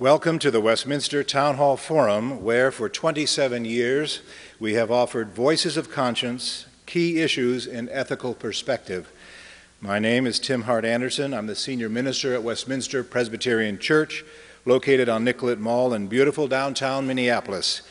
[0.00, 4.22] Welcome to the Westminster Town Hall Forum, where for 27 years
[4.58, 9.12] we have offered voices of conscience, key issues in ethical perspective.
[9.80, 11.32] My name is Tim Hart Andersen.
[11.32, 14.24] I'm the senior minister at Westminster Presbyterian Church,
[14.64, 17.82] located on Nicollet Mall in beautiful downtown Minneapolis,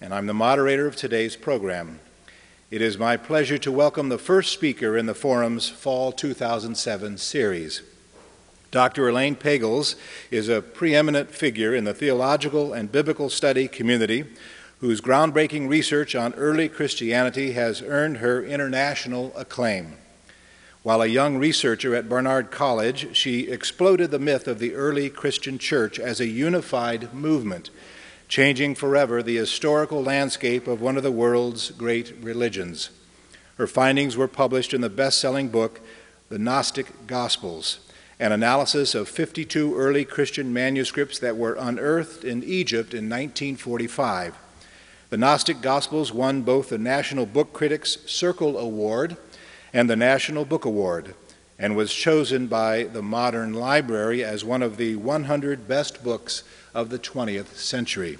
[0.00, 1.98] and I'm the moderator of today's program.
[2.70, 7.82] It is my pleasure to welcome the first speaker in the forum's Fall 2007 series.
[8.70, 9.08] Dr.
[9.08, 9.94] Elaine Pagels
[10.30, 14.26] is a preeminent figure in the theological and biblical study community
[14.80, 19.94] whose groundbreaking research on early Christianity has earned her international acclaim.
[20.82, 25.58] While a young researcher at Barnard College, she exploded the myth of the early Christian
[25.58, 27.70] church as a unified movement,
[28.28, 32.90] changing forever the historical landscape of one of the world's great religions.
[33.56, 35.80] Her findings were published in the best selling book,
[36.28, 37.80] The Gnostic Gospels
[38.20, 44.36] an analysis of 52 early Christian manuscripts that were unearthed in Egypt in 1945.
[45.10, 49.16] The Gnostic Gospels won both the National Book Critics Circle Award
[49.72, 51.14] and the National Book Award,
[51.58, 56.42] and was chosen by the Modern Library as one of the 100 best books
[56.74, 58.18] of the 20th century.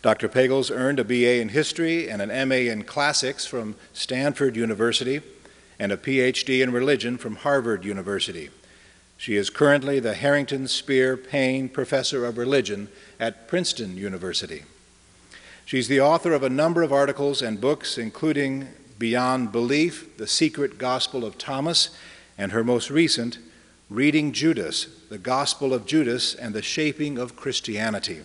[0.00, 0.28] Dr.
[0.28, 5.20] Pagels earned a BA in History and an MA in Classics from Stanford University
[5.78, 8.48] and a PhD in Religion from Harvard University.
[9.20, 12.88] She is currently the Harrington Spear Paine Professor of Religion
[13.20, 14.62] at Princeton University.
[15.66, 20.78] She's the author of a number of articles and books, including Beyond Belief, The Secret
[20.78, 21.90] Gospel of Thomas,
[22.38, 23.36] and her most recent,
[23.90, 28.20] Reading Judas, The Gospel of Judas and the Shaping of Christianity.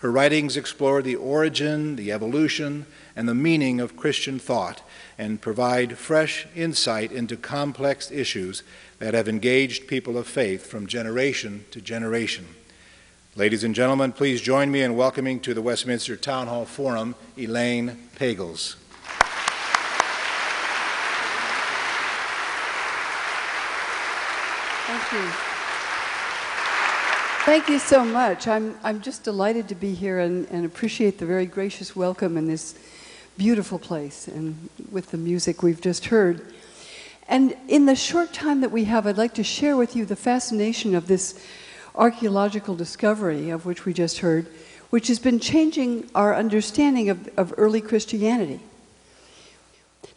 [0.00, 2.84] Her writings explore the origin, the evolution,
[3.16, 4.82] and the meaning of Christian thought
[5.18, 8.62] and provide fresh insight into complex issues
[8.98, 12.46] that have engaged people of faith from generation to generation.
[13.36, 17.96] Ladies and gentlemen, please join me in welcoming to the Westminster Town Hall Forum Elaine
[18.16, 18.76] Pagels.
[24.86, 25.30] Thank you.
[27.44, 28.46] Thank you so much.
[28.46, 32.48] I'm, I'm just delighted to be here and, and appreciate the very gracious welcome and
[32.48, 32.74] this
[33.40, 36.44] beautiful place and with the music we've just heard.
[37.26, 40.14] And in the short time that we have, I'd like to share with you the
[40.14, 41.42] fascination of this
[41.94, 44.46] archaeological discovery of which we just heard,
[44.90, 48.60] which has been changing our understanding of, of early Christianity.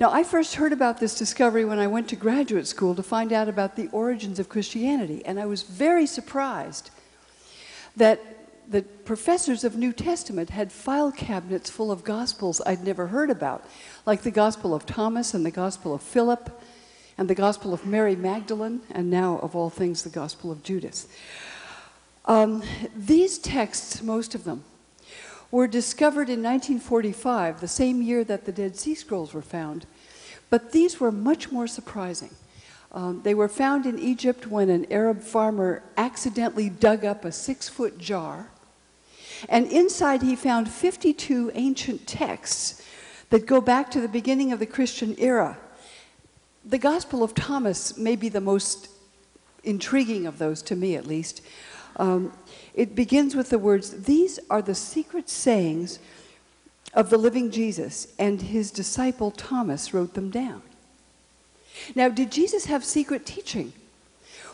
[0.01, 3.31] Now, I first heard about this discovery when I went to graduate school to find
[3.31, 6.91] out about the origins of Christianity, and I was very surprised
[7.95, 8.19] that
[8.69, 13.65] the professors of New Testament had file cabinets full of gospels I'd never heard about,
[14.05, 16.61] like the Gospel of Thomas and the Gospel of Philip
[17.17, 21.07] and the Gospel of Mary Magdalene, and now, of all things, the Gospel of Judas.
[22.25, 22.63] Um,
[22.95, 24.63] these texts, most of them,
[25.51, 29.85] were discovered in 1945, the same year that the Dead Sea Scrolls were found,
[30.49, 32.31] but these were much more surprising.
[32.91, 37.67] Um, they were found in Egypt when an Arab farmer accidentally dug up a six
[37.67, 38.49] foot jar,
[39.49, 42.81] and inside he found 52 ancient texts
[43.29, 45.57] that go back to the beginning of the Christian era
[46.65, 48.89] the Gospel of Thomas may be the most
[49.63, 51.41] intriguing of those, to me at least.
[51.97, 52.31] Um,
[52.73, 55.99] it begins with the words These are the secret sayings
[56.93, 60.61] of the living Jesus, and his disciple Thomas wrote them down.
[61.95, 63.73] Now, did Jesus have secret teaching?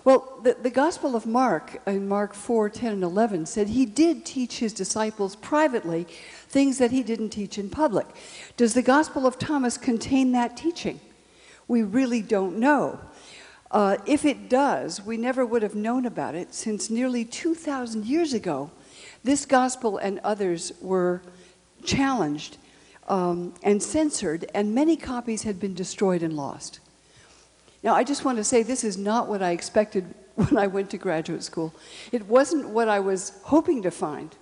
[0.06, 4.26] Well, the, the Gospel of Mark, in Mark 4 10 and 11, said he did
[4.26, 6.08] teach his disciples privately
[6.48, 8.08] things that he didn't teach in public.
[8.58, 11.00] Does the Gospel of Thomas contain that teaching?
[11.70, 13.00] we really don't know.
[13.72, 18.34] Uh, if it does, we never would have known about it since nearly 2,000 years
[18.34, 18.72] ago,
[19.24, 21.22] this gospel and others were
[21.86, 22.58] challenged
[23.08, 26.80] um, and censored, and many copies had been destroyed and lost.
[27.84, 30.90] Now, I just want to say this is not what I expected when I went
[30.92, 31.74] to graduate school.
[32.12, 34.36] It wasn't what I was hoping to find.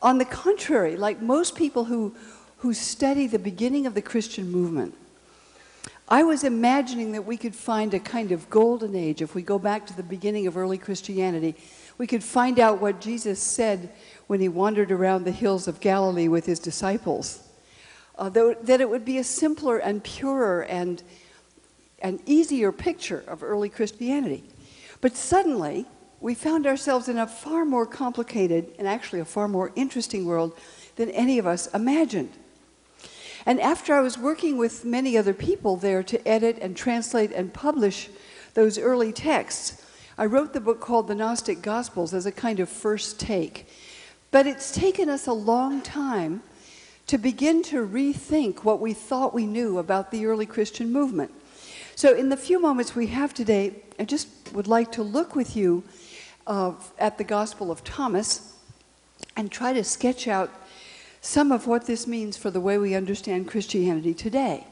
[0.00, 2.14] On the contrary, like most people who,
[2.58, 4.94] who study the beginning of the Christian movement,
[6.10, 9.58] I was imagining that we could find a kind of golden age if we go
[9.58, 11.54] back to the beginning of early Christianity.
[11.98, 13.90] We could find out what Jesus said
[14.26, 17.42] when he wandered around the hills of Galilee with his disciples.
[18.16, 21.02] Uh, that it would be a simpler and purer and
[22.00, 24.44] an easier picture of early Christianity.
[25.00, 25.86] But suddenly,
[26.20, 30.56] we found ourselves in a far more complicated and actually a far more interesting world
[30.96, 32.32] than any of us imagined.
[33.46, 37.54] And after I was working with many other people there to edit and translate and
[37.54, 38.10] publish
[38.54, 39.84] those early texts,
[40.18, 43.68] I wrote the book called The Gnostic Gospels as a kind of first take.
[44.30, 46.42] But it's taken us a long time
[47.06, 51.32] to begin to rethink what we thought we knew about the early Christian movement.
[51.98, 55.56] So, in the few moments we have today, I just would like to look with
[55.56, 55.82] you
[56.46, 58.54] uh, at the Gospel of Thomas
[59.36, 60.48] and try to sketch out
[61.22, 64.64] some of what this means for the way we understand Christianity today.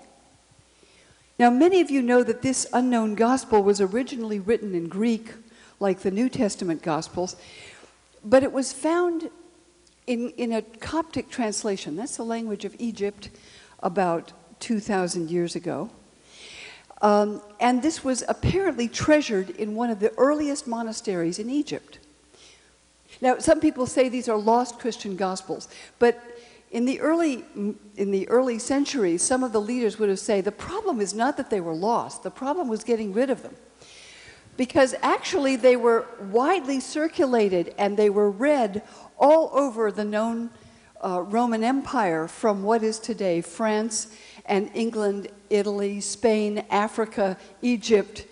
[1.37, 5.33] Now, many of you know that this unknown gospel was originally written in Greek,
[5.81, 7.35] like the New Testament Gospels,
[8.25, 9.31] but it was found
[10.07, 11.97] in, in a Coptic translation.
[11.97, 13.31] That's the language of Egypt
[13.81, 15.91] about 2,000 years ago.
[17.03, 21.99] Um, and this was apparently treasured in one of the earliest monasteries in Egypt.
[23.21, 26.23] Now, some people say these are lost Christian gospels, but
[26.71, 27.45] in the early
[27.97, 31.37] in the early centuries, some of the leaders would have said the problem is not
[31.37, 33.55] that they were lost; the problem was getting rid of them,
[34.57, 38.83] because actually they were widely circulated and they were read
[39.19, 40.51] all over the known
[41.03, 44.09] uh, Roman Empire, from what is today France
[44.45, 48.27] and England, Italy, Spain, Africa, Egypt,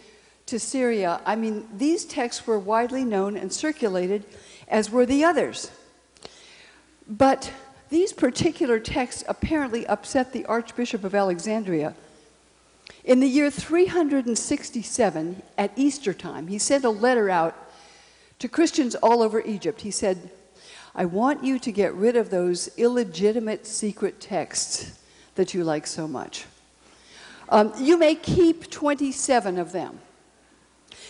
[0.47, 1.21] to Syria.
[1.25, 4.25] I mean, these texts were widely known and circulated,
[4.69, 5.71] as were the others.
[7.09, 7.53] But
[7.91, 11.95] these particular texts apparently upset the Archbishop of Alexandria.
[13.05, 17.55] In the year 367, at Easter time, he sent a letter out
[18.39, 19.83] to Christians all over Egypt.
[19.83, 20.31] He said,
[20.95, 24.99] I want you to get rid of those illegitimate secret texts
[25.35, 26.47] that you like so much.
[27.49, 30.01] Um, you may keep 27 of them.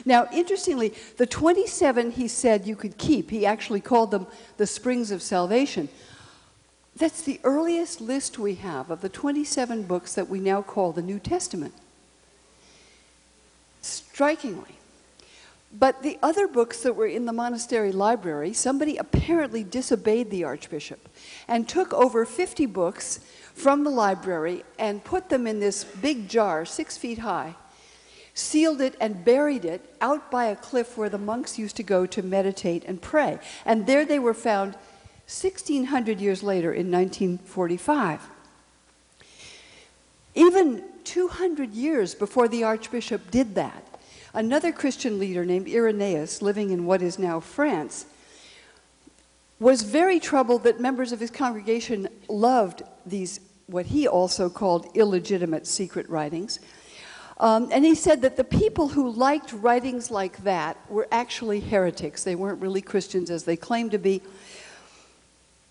[0.04, 4.26] Now, interestingly, the 27 he said you could keep, he actually called them
[4.56, 5.88] the springs of salvation.
[6.96, 11.02] That's the earliest list we have of the 27 books that we now call the
[11.02, 11.74] New Testament.
[13.82, 14.76] Strikingly.
[15.76, 21.08] But the other books that were in the monastery library, somebody apparently disobeyed the archbishop
[21.48, 23.18] and took over 50 books
[23.54, 27.54] from the library and put them in this big jar, six feet high,
[28.34, 32.04] sealed it and buried it out by a cliff where the monks used to go
[32.04, 33.38] to meditate and pray.
[33.64, 34.74] And there they were found
[35.26, 38.28] 1600 years later in 1945.
[40.34, 43.86] Even 200 years before the archbishop did that,
[44.34, 48.06] another Christian leader named Irenaeus, living in what is now France,
[49.60, 55.66] was very troubled that members of his congregation loved these, what he also called illegitimate
[55.66, 56.60] secret writings.
[57.38, 62.22] Um, and he said that the people who liked writings like that were actually heretics.
[62.22, 64.22] They weren't really Christians as they claimed to be.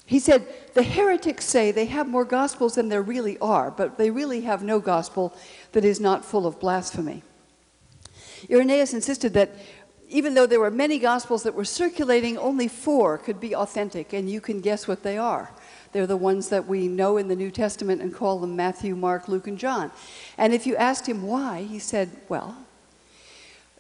[0.06, 4.12] He said, The heretics say they have more gospels than there really are, but they
[4.12, 5.34] really have no gospel
[5.72, 7.24] that is not full of blasphemy.
[8.50, 9.56] Irenaeus insisted that
[10.10, 14.30] even though there were many gospels that were circulating, only four could be authentic, and
[14.30, 15.52] you can guess what they are.
[15.94, 19.28] They're the ones that we know in the New Testament and call them Matthew, Mark,
[19.28, 19.92] Luke, and John.
[20.38, 22.58] And if you asked him why, he said, Well,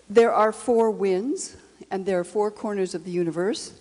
[0.10, 1.58] there are four winds,
[1.92, 3.74] and there are four corners of the universe,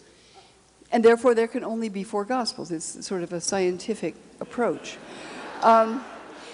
[0.90, 2.70] and therefore there can only be four gospels.
[2.70, 4.96] It's sort of a scientific approach.
[5.62, 6.04] Um,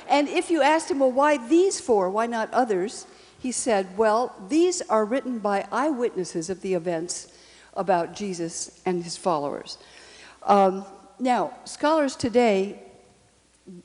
[0.08, 2.10] and if you asked him, Well, why these four?
[2.10, 3.06] Why not others?
[3.38, 7.32] he said, Well, these are written by eyewitnesses of the events
[7.74, 9.78] about Jesus and his followers.
[10.42, 10.84] Um,
[11.19, 12.82] now, scholars today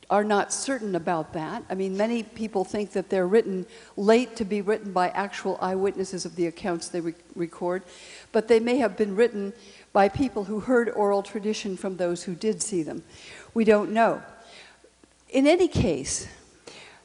[0.09, 1.63] are not certain about that.
[1.69, 3.65] I mean, many people think that they're written
[3.97, 7.83] late to be written by actual eyewitnesses of the accounts they re- record,
[8.31, 9.53] but they may have been written
[9.91, 13.03] by people who heard oral tradition from those who did see them.
[13.53, 14.23] We don't know.
[15.29, 16.27] In any case,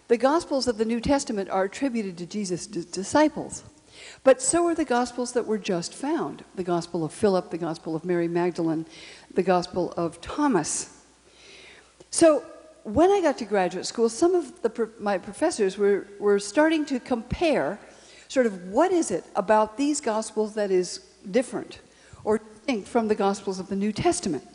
[0.08, 3.64] the Gospels of the New Testament are attributed to Jesus' disciples.
[4.24, 7.94] But so are the Gospels that were just found the Gospel of Philip, the Gospel
[7.94, 8.86] of Mary Magdalene,
[9.32, 11.02] the Gospel of Thomas.
[12.10, 12.44] So
[12.84, 17.00] when I got to graduate school, some of the, my professors were, were starting to
[17.00, 17.78] compare
[18.28, 21.80] sort of what is it about these Gospels that is different
[22.24, 24.46] or distinct from the Gospels of the New Testament.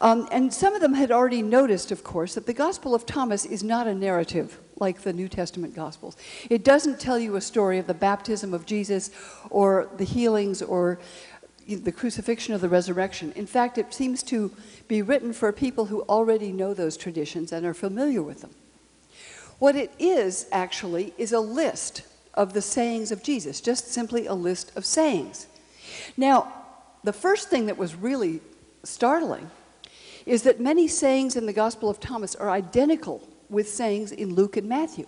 [0.00, 3.44] Um, and some of them had already noticed, of course, that the Gospel of Thomas
[3.44, 6.16] is not a narrative like the New Testament Gospels.
[6.50, 9.10] It doesn't tell you a story of the baptism of Jesus
[9.50, 10.98] or the healings or
[11.66, 13.32] the crucifixion or the resurrection.
[13.34, 14.52] In fact, it seems to
[14.86, 18.54] be written for people who already know those traditions and are familiar with them.
[19.58, 22.02] What it is, actually, is a list
[22.34, 25.46] of the sayings of Jesus, just simply a list of sayings.
[26.16, 26.52] Now,
[27.02, 28.40] the first thing that was really
[28.84, 29.50] startling
[30.26, 34.56] is that many sayings in the Gospel of Thomas are identical with sayings in Luke
[34.56, 35.06] and Matthew.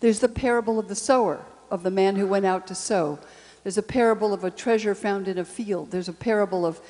[0.00, 3.18] There's the parable of the sower, of the man who went out to sow.
[3.62, 5.90] There's a parable of a treasure found in a field.
[5.90, 6.80] There's a parable of,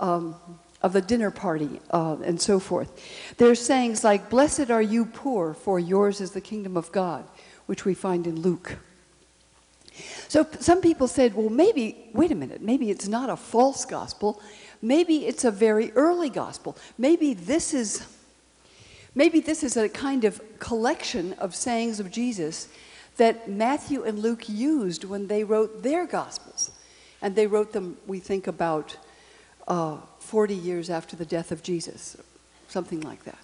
[0.00, 0.36] um,
[0.82, 3.34] of a dinner party, uh, and so forth.
[3.36, 7.24] There's sayings like, Blessed are you poor, for yours is the kingdom of God,
[7.66, 8.78] which we find in Luke.
[10.28, 14.40] So some people said, well, maybe, wait a minute, maybe it's not a false gospel.
[14.82, 16.76] Maybe it's a very early gospel.
[16.98, 18.04] Maybe this is,
[19.14, 22.68] maybe this is a kind of collection of sayings of Jesus
[23.16, 26.70] that Matthew and Luke used when they wrote their Gospels.
[27.22, 28.96] And they wrote them, we think, about
[29.66, 32.16] uh, 40 years after the death of Jesus,
[32.68, 33.38] something like that.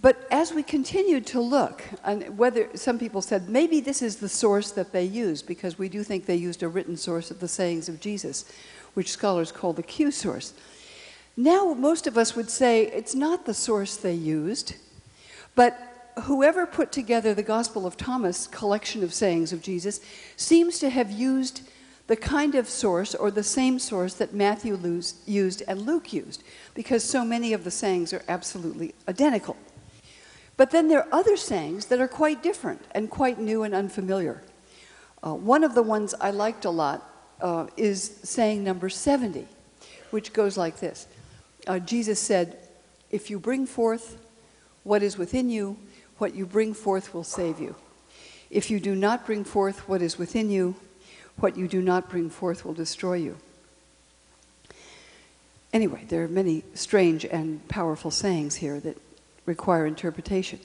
[0.00, 4.28] But as we continued to look, and whether some people said maybe this is the
[4.28, 7.48] source that they used, because we do think they used a written source of the
[7.48, 8.50] sayings of Jesus,
[8.94, 10.54] which scholars call the Q source.
[11.36, 14.76] Now, most of us would say it's not the source they used,
[15.54, 20.00] but whoever put together the Gospel of Thomas collection of sayings of Jesus
[20.36, 21.68] seems to have used
[22.06, 24.78] the kind of source or the same source that Matthew
[25.26, 29.58] used and Luke used, because so many of the sayings are absolutely identical.
[30.56, 34.42] But then there are other sayings that are quite different and quite new and unfamiliar.
[35.22, 37.02] Uh, one of the ones I liked a lot
[37.42, 39.46] uh, is saying number 70,
[40.10, 41.06] which goes like this
[41.66, 42.58] uh, Jesus said,
[43.10, 44.18] If you bring forth
[44.84, 45.76] what is within you,
[46.18, 47.74] what you bring forth will save you.
[48.50, 50.76] If you do not bring forth what is within you,
[51.38, 53.36] what you do not bring forth will destroy you.
[55.72, 58.96] Anyway, there are many strange and powerful sayings here that
[59.44, 60.58] require interpretation.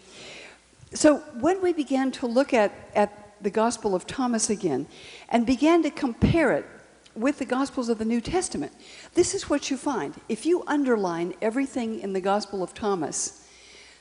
[0.94, 4.88] So when we began to look at, at the Gospel of Thomas again
[5.30, 6.66] and began to compare it
[7.16, 8.72] with the Gospels of the New Testament,
[9.14, 10.14] this is what you find.
[10.30, 13.48] If you underline everything in the Gospel of Thomas,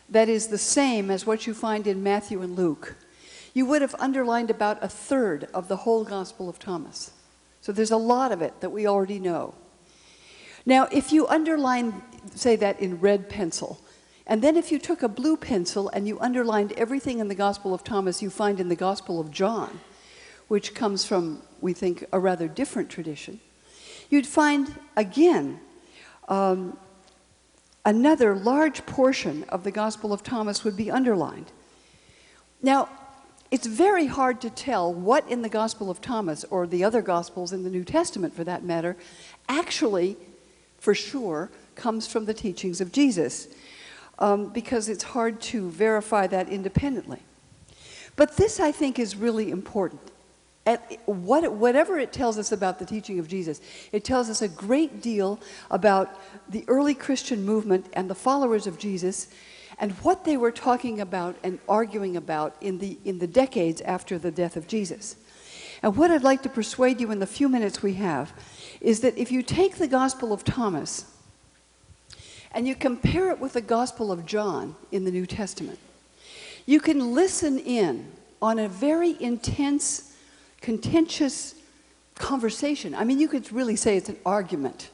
[0.09, 2.97] that is the same as what you find in Matthew and Luke,
[3.55, 7.13] you would have underlined about a third of the whole Gospel of Thomas.
[7.61, 9.55] So there's a lot of it that we already know.
[10.65, 12.03] Now, if you underline,
[12.35, 13.81] say that in red pencil,
[14.27, 17.75] and then if you took a blue pencil and you underlined everything in the Gospel
[17.75, 19.81] of Thomas you find in the Gospel of John,
[20.51, 23.39] which comes from, we think, a rather different tradition,
[24.11, 25.61] you'd find again
[26.27, 26.77] um,
[27.85, 31.53] another large portion of the Gospel of Thomas would be underlined.
[32.61, 32.89] Now,
[33.53, 37.53] it's very hard to tell what in the Gospel of Thomas, or the other Gospels
[37.53, 38.97] in the New Testament for that matter,
[39.49, 40.17] actually,
[40.81, 43.47] for sure, comes from the teachings of Jesus,
[44.19, 47.21] um, because it's hard to verify that independently.
[48.17, 50.10] But this, I think, is really important
[51.07, 53.61] what, whatever it tells us about the teaching of Jesus,
[53.93, 58.79] it tells us a great deal about the early Christian movement and the followers of
[58.79, 59.29] Jesus
[59.79, 64.19] and what they were talking about and arguing about in the, in the decades after
[64.19, 65.17] the death of Jesus.
[65.83, 68.33] And what I'd like to persuade you in the few minutes we have
[68.81, 71.07] is that if you take the Gospel of Thomas
[72.53, 75.79] and you compare it with the Gospel of John in the New Testament,
[76.67, 78.13] you can listen in
[78.43, 80.10] on a very intense
[80.61, 81.55] contentious
[82.15, 82.95] conversation.
[82.95, 84.91] I mean, you could really say it's an argument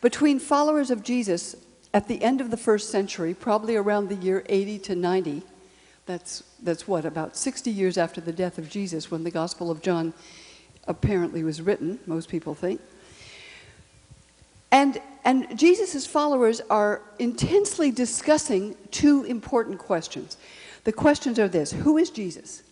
[0.00, 1.56] between followers of Jesus
[1.92, 5.42] at the end of the first century, probably around the year 80 to 90.
[6.06, 9.80] That's, that's what, about 60 years after the death of Jesus, when the Gospel of
[9.80, 10.12] John
[10.86, 12.80] apparently was written, most people think.
[14.70, 20.36] And, and Jesus' followers are intensely discussing two important questions.
[20.82, 22.64] The questions are this Who is Jesus?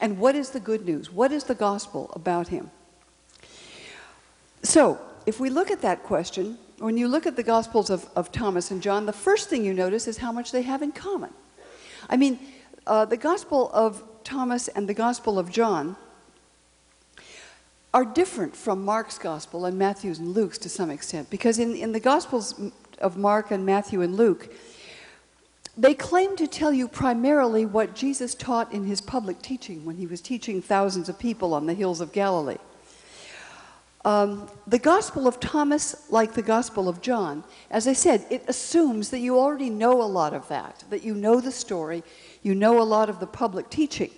[0.00, 1.12] And what is the good news?
[1.12, 2.70] What is the gospel about him?
[4.62, 8.32] So, if we look at that question, when you look at the Gospels of, of
[8.32, 11.30] Thomas and John, the first thing you notice is how much they have in common.
[12.08, 12.38] I mean,
[12.86, 15.96] uh, the Gospel of Thomas and the Gospel of John
[17.92, 21.92] are different from Mark's Gospel and Matthew's and Luke's to some extent, because in, in
[21.92, 22.58] the Gospels
[22.98, 24.48] of Mark and Matthew and Luke,
[25.76, 30.06] they claim to tell you primarily what Jesus taught in his public teaching when he
[30.06, 32.58] was teaching thousands of people on the hills of Galilee.
[34.04, 39.10] Um, the Gospel of Thomas, like the Gospel of John, as I said, it assumes
[39.10, 42.02] that you already know a lot of that, that you know the story,
[42.42, 44.10] you know a lot of the public teaching.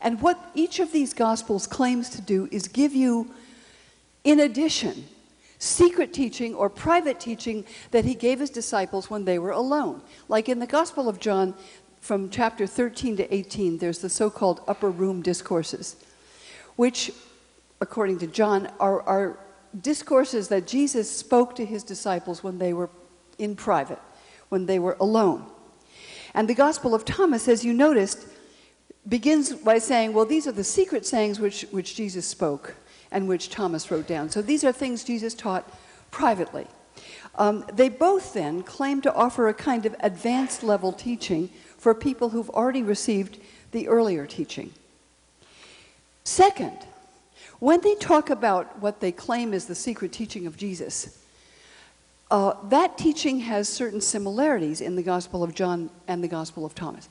[0.00, 3.28] And what each of these Gospels claims to do is give you,
[4.22, 5.04] in addition,
[5.64, 10.02] secret teaching or private teaching that he gave his disciples when they were alone.
[10.28, 11.54] Like in the Gospel of John,
[12.00, 15.96] from chapter 13 to 18, there's the so called upper room discourses,
[16.76, 17.10] which,
[17.80, 19.38] according to John, are, are
[19.80, 22.90] discourses that Jesus spoke to his disciples when they were
[23.38, 24.00] in private,
[24.50, 25.46] when they were alone.
[26.34, 28.26] And the Gospel of Thomas, as you noticed,
[29.08, 32.74] begins by saying, well, these are the secret sayings which, which Jesus spoke.
[33.14, 34.28] And which Thomas wrote down.
[34.28, 35.64] So these are things Jesus taught
[36.10, 36.66] privately.
[37.36, 42.30] Um, they both then claim to offer a kind of advanced level teaching for people
[42.30, 43.38] who've already received
[43.70, 44.72] the earlier teaching.
[46.24, 46.76] Second,
[47.60, 51.18] when they talk about what they claim is the secret teaching of Jesus,
[52.30, 56.74] uh, that teaching has certain similarities in the Gospel of John and the Gospel of
[56.74, 57.08] Thomas.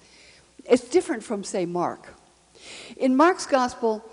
[0.66, 2.14] It's different from, say, Mark.
[2.98, 4.04] In Mark's Gospel,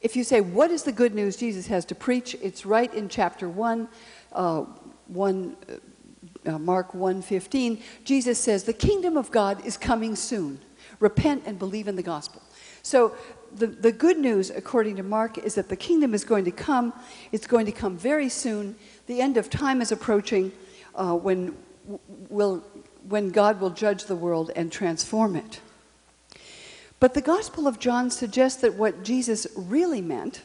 [0.00, 2.34] if you say, What is the good news Jesus has to preach?
[2.42, 3.88] it's right in chapter 1,
[4.32, 4.60] uh,
[5.08, 7.80] 1 uh, uh Mark 1:15.
[8.04, 10.60] Jesus says, The kingdom of God is coming soon.
[11.00, 12.42] Repent and believe in the gospel.
[12.82, 13.14] So
[13.54, 16.92] the, the good news, according to Mark, is that the kingdom is going to come.
[17.32, 18.76] It's going to come very soon.
[19.06, 20.52] The end of time is approaching
[20.94, 21.56] uh, when,
[22.28, 22.64] will,
[23.08, 25.60] when God will judge the world and transform it.
[26.98, 30.42] But the Gospel of John suggests that what Jesus really meant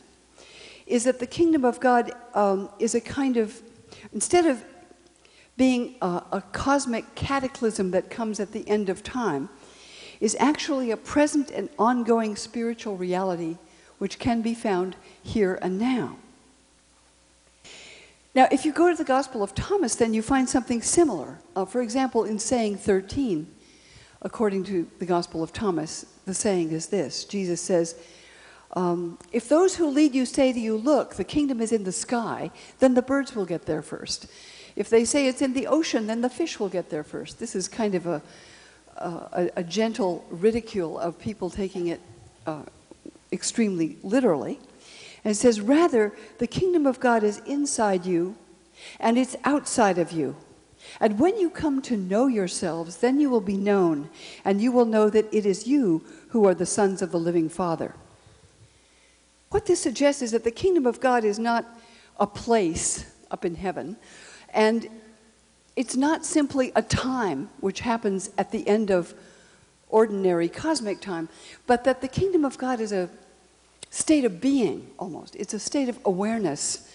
[0.85, 3.61] is that the kingdom of God um, is a kind of,
[4.13, 4.63] instead of
[5.55, 9.47] being a, a cosmic cataclysm that comes at the end of time,
[10.19, 13.57] is actually a present and ongoing spiritual reality
[13.97, 16.17] which can be found here and now.
[18.33, 21.39] Now, if you go to the Gospel of Thomas, then you find something similar.
[21.55, 23.47] Uh, for example, in saying 13,
[24.21, 27.95] according to the Gospel of Thomas, the saying is this Jesus says,
[28.73, 31.91] um, If those who lead you say to you, Look, the kingdom is in the
[31.91, 34.27] sky, then the birds will get there first.
[34.75, 37.39] If they say it's in the ocean, then the fish will get there first.
[37.39, 38.21] This is kind of a,
[38.95, 41.99] a, a gentle ridicule of people taking it
[42.47, 42.63] uh,
[43.31, 44.59] extremely literally.
[45.23, 48.35] And it says, Rather, the kingdom of God is inside you
[48.99, 50.35] and it's outside of you.
[50.99, 54.09] And when you come to know yourselves, then you will be known,
[54.43, 57.49] and you will know that it is you who are the sons of the living
[57.49, 57.95] Father.
[59.49, 61.65] What this suggests is that the kingdom of God is not
[62.19, 63.97] a place up in heaven,
[64.53, 64.87] and
[65.75, 69.13] it's not simply a time which happens at the end of
[69.89, 71.29] ordinary cosmic time,
[71.67, 73.09] but that the kingdom of God is a
[73.89, 75.35] state of being almost.
[75.35, 76.89] It's a state of awareness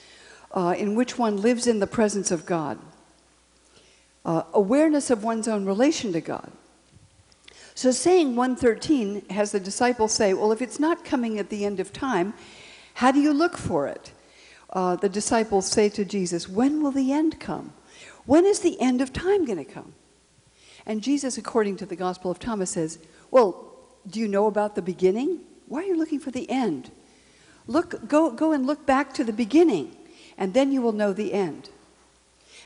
[0.53, 2.79] uh, in which one lives in the presence of God,
[4.27, 6.51] uh, awareness of one's own relation to God.
[7.77, 11.79] So, saying 113 has the disciples say, Well, if it's not coming at the end
[11.79, 12.35] of time,
[12.95, 14.13] how do you look for it?
[14.71, 17.73] Uh, the disciples say to Jesus, When will the end come?
[18.25, 19.93] When is the end of time going to come?
[20.87, 22.99] And Jesus, according to the Gospel of Thomas, says,
[23.31, 23.73] Well,
[24.09, 25.41] do you know about the beginning?
[25.67, 26.91] Why are you looking for the end?
[27.69, 29.97] Look, go, go and look back to the beginning,
[30.37, 31.71] and then you will know the end.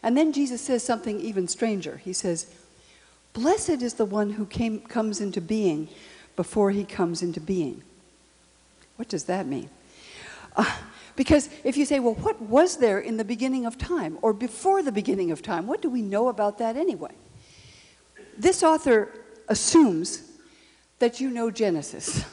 [0.02, 1.98] And then Jesus says something even stranger.
[1.98, 2.46] He says,
[3.32, 5.88] Blessed is the one who came, comes into being
[6.36, 7.82] before he comes into being.
[8.96, 9.70] What does that mean?
[10.56, 10.70] Uh,
[11.16, 14.82] because if you say, well, what was there in the beginning of time or before
[14.82, 15.66] the beginning of time?
[15.66, 17.12] What do we know about that anyway?
[18.36, 19.08] This author
[19.48, 20.22] assumes
[20.98, 22.24] that you know Genesis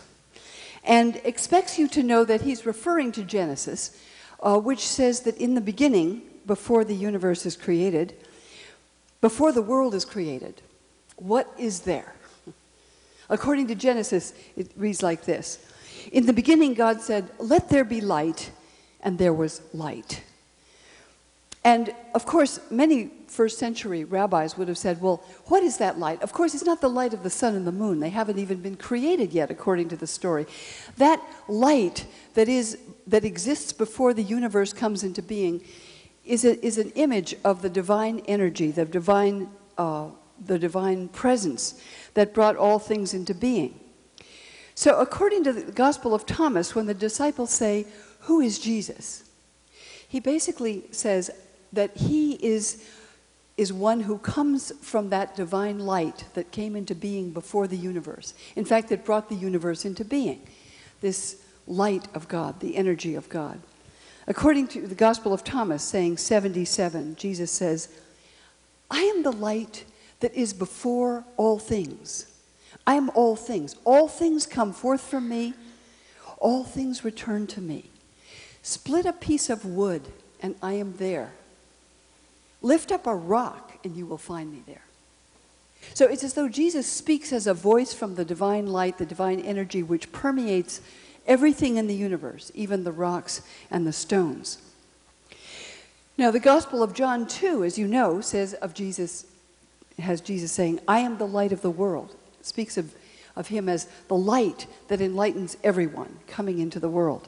[0.84, 4.01] and expects you to know that he's referring to Genesis,
[4.41, 8.13] uh, which says that in the beginning, before the universe is created,
[9.21, 10.62] before the world is created,
[11.17, 12.13] what is there?
[13.29, 15.60] According to Genesis, it reads like this
[16.12, 18.51] In the beginning, God said, Let there be light,
[19.01, 20.23] and there was light.
[21.63, 26.21] And of course, many first century rabbis would have said, Well, what is that light?
[26.21, 27.99] Of course, it's not the light of the sun and the moon.
[27.99, 30.45] They haven't even been created yet, according to the story.
[30.97, 32.05] That light
[32.36, 35.62] that, is, that exists before the universe comes into being
[36.27, 40.07] is, a, is an image of the divine energy, the divine, uh,
[40.45, 41.81] the divine presence
[42.13, 43.79] that brought all things into being.
[44.75, 47.87] So, according to the Gospel of Thomas, when the disciples say,
[48.21, 49.23] Who is Jesus?
[50.07, 51.31] he basically says,
[51.73, 52.83] that he is,
[53.57, 58.33] is one who comes from that divine light that came into being before the universe.
[58.55, 60.41] In fact, that brought the universe into being.
[61.01, 63.59] This light of God, the energy of God.
[64.27, 67.89] According to the Gospel of Thomas, saying 77, Jesus says,
[68.91, 69.85] I am the light
[70.19, 72.31] that is before all things.
[72.85, 73.75] I am all things.
[73.85, 75.53] All things come forth from me,
[76.39, 77.85] all things return to me.
[78.61, 80.03] Split a piece of wood,
[80.41, 81.31] and I am there.
[82.61, 84.81] Lift up a rock and you will find me there.
[85.93, 89.39] So it's as though Jesus speaks as a voice from the divine light, the divine
[89.39, 90.81] energy which permeates
[91.27, 94.59] everything in the universe, even the rocks and the stones.
[96.17, 99.25] Now, the Gospel of John 2, as you know, says of Jesus,
[99.99, 102.15] has Jesus saying, I am the light of the world.
[102.39, 102.95] It speaks of,
[103.35, 107.27] of him as the light that enlightens everyone coming into the world.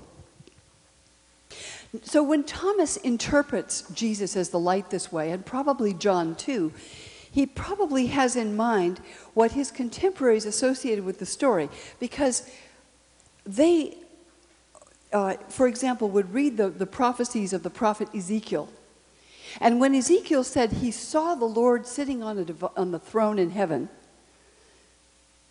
[2.03, 6.71] So when Thomas interprets Jesus as the light this way, and probably John too,
[7.31, 8.99] he probably has in mind
[9.33, 12.49] what his contemporaries associated with the story because
[13.49, 13.97] they,
[15.11, 18.69] uh, for example, would read the, the prophecies of the prophet Ezekiel.
[19.59, 23.49] And when Ezekiel said he saw the Lord sitting on, a, on the throne in
[23.49, 23.89] heaven,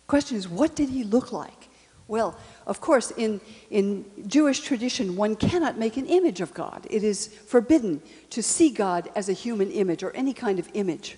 [0.07, 1.67] question is, what did he look like?
[2.07, 6.87] Well, of course, in, in Jewish tradition, one cannot make an image of God.
[6.89, 11.17] It is forbidden to see God as a human image or any kind of image.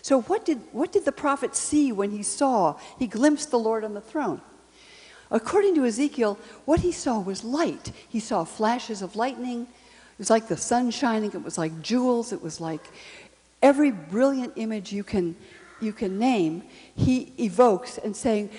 [0.00, 3.84] So, what did, what did the prophet see when he saw, he glimpsed the Lord
[3.84, 4.40] on the throne?
[5.32, 7.90] According to Ezekiel, what he saw was light.
[8.08, 9.62] He saw flashes of lightning.
[9.62, 11.32] It was like the sun shining.
[11.32, 12.32] It was like jewels.
[12.32, 12.86] It was like
[13.62, 15.34] every brilliant image you can,
[15.80, 16.62] you can name,
[16.94, 18.50] he evokes and saying,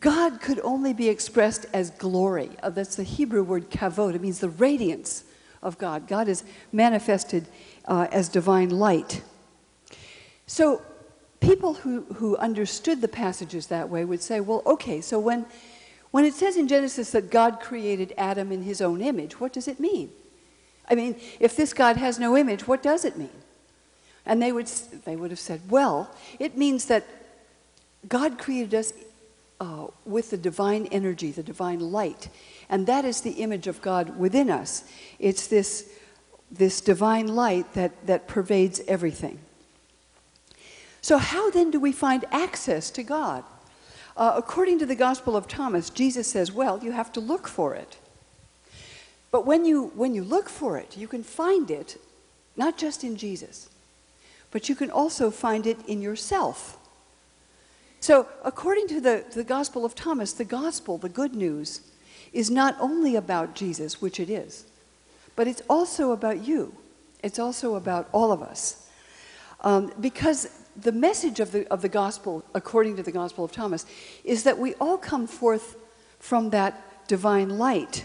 [0.00, 2.50] God could only be expressed as glory.
[2.62, 4.14] Uh, that's the Hebrew word kavod.
[4.14, 5.24] It means the radiance
[5.62, 6.06] of God.
[6.06, 7.46] God is manifested
[7.86, 9.22] uh, as divine light.
[10.46, 10.82] So
[11.40, 15.46] people who, who understood the passages that way would say, well, okay, so when,
[16.10, 19.68] when it says in Genesis that God created Adam in his own image, what does
[19.68, 20.10] it mean?
[20.90, 23.30] I mean, if this God has no image, what does it mean?
[24.24, 24.66] And they would,
[25.04, 27.04] they would have said, well, it means that
[28.08, 28.92] God created us
[29.60, 32.28] uh, with the divine energy, the divine light.
[32.68, 34.84] And that is the image of God within us.
[35.18, 35.90] It's this,
[36.50, 39.40] this divine light that, that pervades everything.
[41.00, 43.44] So, how then do we find access to God?
[44.18, 47.76] Uh, according to the Gospel of Thomas, Jesus says, well, you have to look for
[47.76, 47.98] it.
[49.30, 52.00] But when you, when you look for it, you can find it
[52.56, 53.68] not just in Jesus,
[54.50, 56.78] but you can also find it in yourself.
[58.00, 61.80] So, according to the, the Gospel of Thomas, the gospel, the good news,
[62.32, 64.64] is not only about Jesus, which it is,
[65.36, 66.74] but it's also about you.
[67.22, 68.88] It's also about all of us.
[69.60, 70.48] Um, because
[70.80, 73.84] the message of the, of the gospel, according to the Gospel of Thomas,
[74.24, 75.76] is that we all come forth
[76.18, 78.04] from that divine light.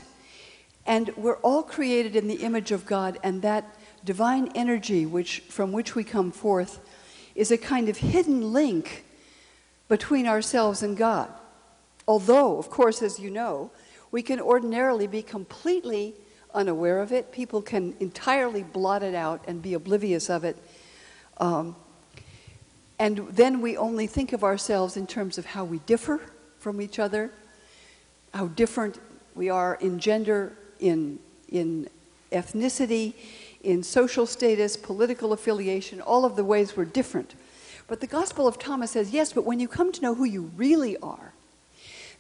[0.86, 5.72] And we're all created in the image of God, and that divine energy which, from
[5.72, 6.80] which we come forth
[7.36, 9.06] is a kind of hidden link
[9.88, 11.30] between ourselves and God.
[12.08, 13.72] Although, of course, as you know,
[14.12, 16.16] we can ordinarily be completely
[16.54, 17.32] unaware of it.
[17.32, 20.58] People can entirely blot it out and be oblivious of it.
[21.38, 21.76] Um,
[23.00, 26.22] and then we only think of ourselves in terms of how we differ
[26.60, 27.32] from each other,
[28.34, 29.00] how different
[29.36, 31.90] we are in gender, in, in
[32.32, 33.14] ethnicity,
[33.64, 37.36] in social status, political affiliation, all of the ways we're different.
[37.88, 40.52] But the Gospel of Thomas says, yes, but when you come to know who you
[40.56, 41.34] really are,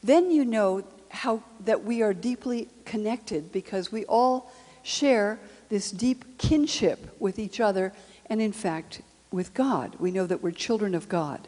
[0.03, 6.37] then you know how that we are deeply connected because we all share this deep
[6.37, 7.93] kinship with each other
[8.27, 9.01] and in fact
[9.33, 9.95] with God.
[9.99, 11.47] We know that we're children of God,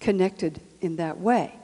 [0.00, 1.54] connected in that way.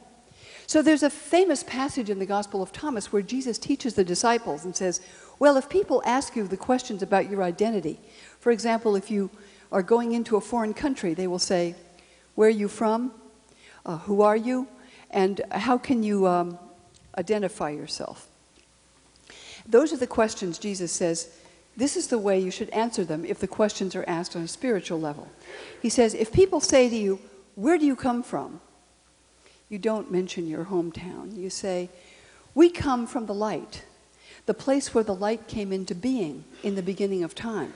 [0.67, 4.67] So there's a famous passage in the Gospel of Thomas where Jesus teaches the disciples
[4.67, 5.01] and says,
[5.39, 7.99] Well, if people ask you the questions about your identity,
[8.39, 9.31] for example, if you
[9.73, 11.75] are going into a foreign country, they will say,
[12.35, 13.13] Where are you from?
[13.87, 14.69] Uh, who are you?
[15.11, 16.59] And how can you um,
[17.17, 18.29] identify yourself?
[19.67, 21.31] Those are the questions Jesus says.
[21.79, 24.49] This is the way you should answer them if the questions are asked on a
[24.49, 25.29] spiritual level.
[25.81, 27.21] He says, if people say to you,
[27.55, 28.61] Where do you come from?
[29.69, 31.37] You don't mention your hometown.
[31.37, 31.89] You say,
[32.53, 33.85] We come from the light,
[34.47, 37.73] the place where the light came into being in the beginning of time.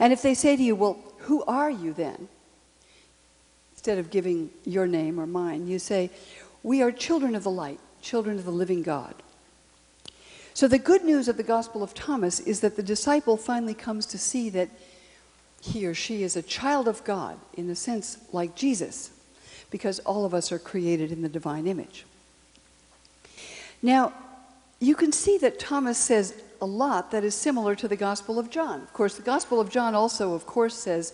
[0.00, 2.28] And if they say to you, Well, who are you then?
[3.74, 6.10] Instead of giving your name or mine, you say,
[6.62, 9.14] We are children of the light, children of the living God.
[10.58, 14.06] So the good news of the Gospel of Thomas is that the disciple finally comes
[14.06, 14.68] to see that
[15.62, 19.12] he or she is a child of God, in a sense like Jesus,
[19.70, 22.04] because all of us are created in the divine image.
[23.82, 24.12] Now,
[24.80, 28.50] you can see that Thomas says a lot that is similar to the Gospel of
[28.50, 28.82] John.
[28.82, 31.12] Of course, the Gospel of John also, of course, says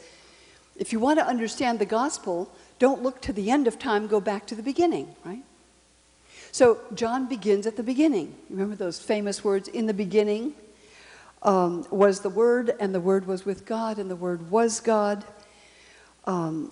[0.74, 4.20] if you want to understand the Gospel, don't look to the end of time, go
[4.20, 5.42] back to the beginning, right?
[6.54, 8.32] So, John begins at the beginning.
[8.48, 10.54] Remember those famous words, in the beginning
[11.42, 15.24] um, was the Word, and the Word was with God, and the Word was God.
[16.26, 16.70] Um,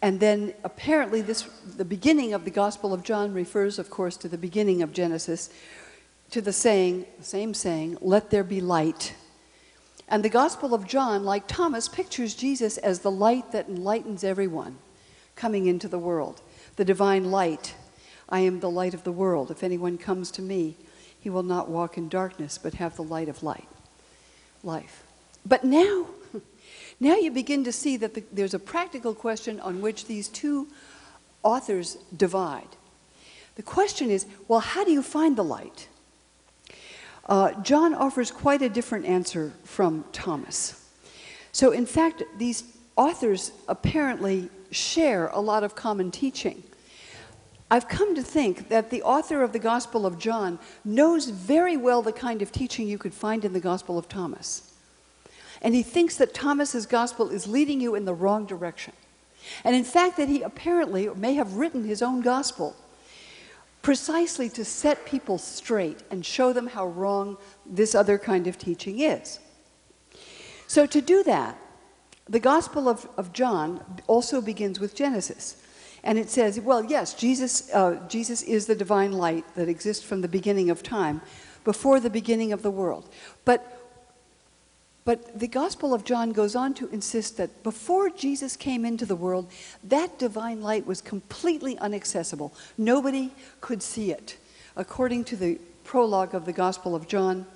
[0.00, 1.42] and then apparently this
[1.76, 5.50] the beginning of the Gospel of John refers, of course, to the beginning of Genesis,
[6.30, 9.16] to the saying, the same saying, let there be light.
[10.06, 14.78] And the Gospel of John, like Thomas, pictures Jesus as the light that enlightens everyone
[15.34, 16.42] coming into the world,
[16.76, 17.74] the divine light.
[18.30, 19.50] I am the light of the world.
[19.50, 20.76] If anyone comes to me,
[21.18, 23.68] he will not walk in darkness, but have the light of light,
[24.62, 25.02] life.
[25.44, 26.06] But now,
[27.00, 30.68] now you begin to see that the, there's a practical question on which these two
[31.42, 32.68] authors divide.
[33.56, 35.88] The question is well, how do you find the light?
[37.26, 40.88] Uh, John offers quite a different answer from Thomas.
[41.52, 42.64] So, in fact, these
[42.96, 46.62] authors apparently share a lot of common teaching.
[47.70, 52.02] I've come to think that the author of the Gospel of John knows very well
[52.02, 54.72] the kind of teaching you could find in the Gospel of Thomas.
[55.62, 58.94] And he thinks that Thomas's gospel is leading you in the wrong direction.
[59.62, 62.74] And in fact, that he apparently may have written his own gospel
[63.82, 69.00] precisely to set people straight and show them how wrong this other kind of teaching
[69.00, 69.38] is.
[70.66, 71.58] So, to do that,
[72.28, 75.59] the Gospel of, of John also begins with Genesis.
[76.02, 80.20] And it says, well, yes, Jesus, uh, Jesus is the divine light that exists from
[80.22, 81.20] the beginning of time,
[81.64, 83.08] before the beginning of the world.
[83.44, 83.76] But
[85.04, 89.16] but the Gospel of John goes on to insist that before Jesus came into the
[89.16, 89.50] world,
[89.82, 92.52] that divine light was completely inaccessible.
[92.76, 94.36] Nobody could see it.
[94.76, 97.46] According to the prologue of the Gospel of John,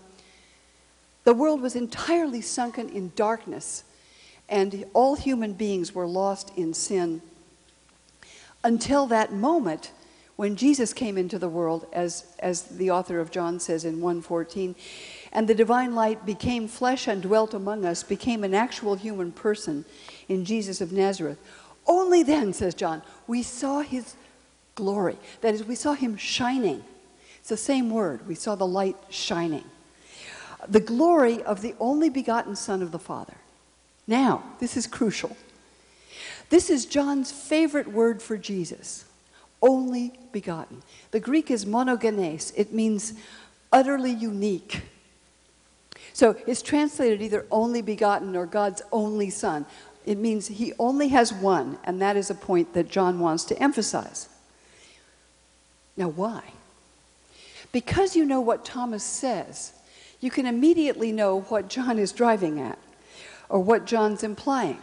[1.24, 3.85] the world was entirely sunken in darkness,
[4.48, 7.22] and all human beings were lost in sin
[8.64, 9.92] until that moment
[10.37, 14.74] when Jesus came into the world, as, as the author of John says in 114.
[15.33, 19.85] And the divine light became flesh and dwelt among us, became an actual human person
[20.29, 21.38] in Jesus of Nazareth.
[21.87, 24.16] Only then, says John, we saw his
[24.74, 25.16] glory.
[25.40, 26.83] That is, we saw him shining.
[27.38, 28.27] It's the same word.
[28.27, 29.64] We saw the light shining.
[30.66, 33.35] The glory of the only begotten Son of the Father.
[34.07, 35.37] Now, this is crucial.
[36.55, 39.07] This is John's favorite word for Jesus
[39.61, 40.85] only begotten.
[41.11, 43.14] The Greek is monogenes, it means
[43.73, 44.83] utterly unique.
[46.12, 49.67] So it's translated either only begotten or God's only Son.
[50.07, 53.61] It means he only has one, and that is a point that John wants to
[53.61, 54.29] emphasize.
[55.97, 56.53] Now, why?
[57.73, 59.73] Because you know what Thomas says,
[60.21, 62.79] you can immediately know what John is driving at
[63.49, 64.79] or what John's implying.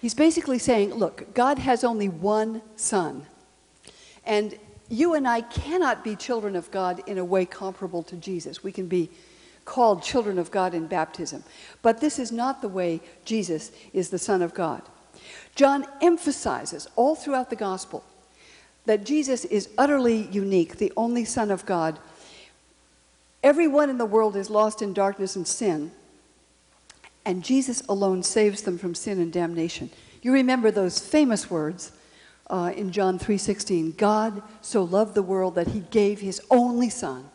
[0.00, 3.26] He's basically saying, look, God has only one Son.
[4.24, 4.58] And
[4.88, 8.62] you and I cannot be children of God in a way comparable to Jesus.
[8.62, 9.10] We can be
[9.64, 11.44] called children of God in baptism.
[11.82, 14.82] But this is not the way Jesus is the Son of God.
[15.54, 18.02] John emphasizes all throughout the gospel
[18.86, 21.98] that Jesus is utterly unique, the only Son of God.
[23.42, 25.92] Everyone in the world is lost in darkness and sin,
[27.24, 29.90] and Jesus alone saves them from sin and damnation.
[30.22, 31.92] You remember those famous words
[32.48, 37.30] uh, in John 3:16, God so loved the world that he gave his only son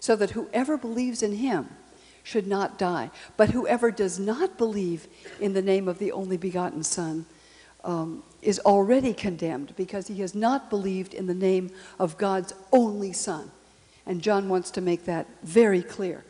[0.00, 1.68] so that whoever believes in him
[2.26, 3.10] should not die.
[3.36, 5.06] But whoever does not believe
[5.40, 7.24] in the name of the only begotten Son
[7.84, 13.12] um, is already condemned because he has not believed in the name of God's only
[13.12, 13.50] Son.
[14.06, 16.24] And John wants to make that very clear.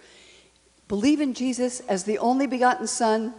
[0.88, 3.34] Believe in Jesus as the only begotten Son,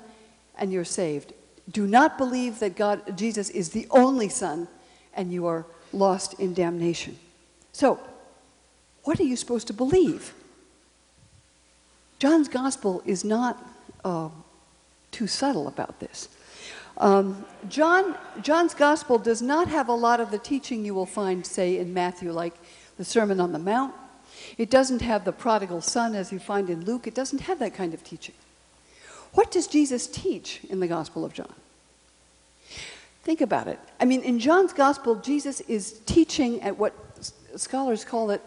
[0.58, 1.34] and you're saved.
[1.72, 4.68] Do not believe that God, Jesus is the only Son,
[5.14, 7.18] and you are lost in damnation.
[7.72, 8.00] So,
[9.04, 10.34] what are you supposed to believe?
[12.20, 13.64] John's gospel is not
[14.04, 14.30] uh,
[15.12, 16.30] too subtle about this.
[16.98, 21.46] Um, John, John's gospel does not have a lot of the teaching you will find,
[21.46, 22.56] say, in Matthew, like
[22.98, 23.94] the Sermon on the Mount.
[24.58, 27.08] It doesn't have the prodigal son as you find in Luke.
[27.08, 28.36] It doesn't have that kind of teaching.
[29.34, 31.54] What does Jesus teach in the Gospel of John?
[33.24, 33.80] Think about it.
[34.00, 36.94] I mean, in John's Gospel, Jesus is teaching at what
[37.56, 38.42] scholars call it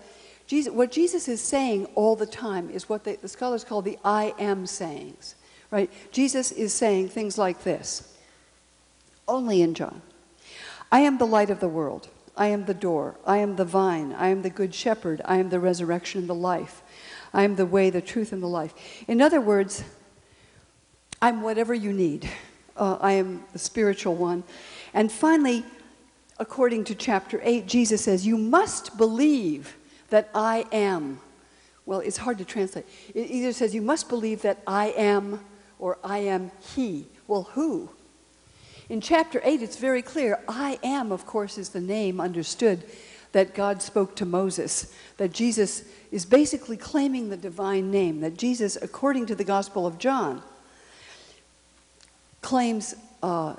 [0.50, 3.96] Jesus, what Jesus is saying all the time is what they, the scholars call the
[4.04, 5.36] I am sayings,
[5.70, 5.88] right?
[6.10, 8.16] Jesus is saying things like this,
[9.28, 10.02] only in John.
[10.90, 12.08] I am the light of the world.
[12.40, 13.16] I am the door.
[13.26, 14.14] I am the vine.
[14.14, 15.20] I am the good shepherd.
[15.26, 16.80] I am the resurrection and the life.
[17.34, 18.72] I am the way, the truth, and the life.
[19.06, 19.84] In other words,
[21.20, 22.30] I'm whatever you need.
[22.78, 24.42] Uh, I am the spiritual one.
[24.94, 25.66] And finally,
[26.38, 29.76] according to chapter 8, Jesus says, You must believe
[30.08, 31.20] that I am.
[31.84, 32.86] Well, it's hard to translate.
[33.14, 35.44] It either says, You must believe that I am
[35.78, 37.06] or I am He.
[37.28, 37.90] Well, who?
[38.90, 40.40] In chapter 8, it's very clear.
[40.48, 42.82] I am, of course, is the name understood
[43.30, 44.92] that God spoke to Moses.
[45.16, 48.20] That Jesus is basically claiming the divine name.
[48.20, 50.42] That Jesus, according to the Gospel of John,
[52.42, 53.54] claims uh,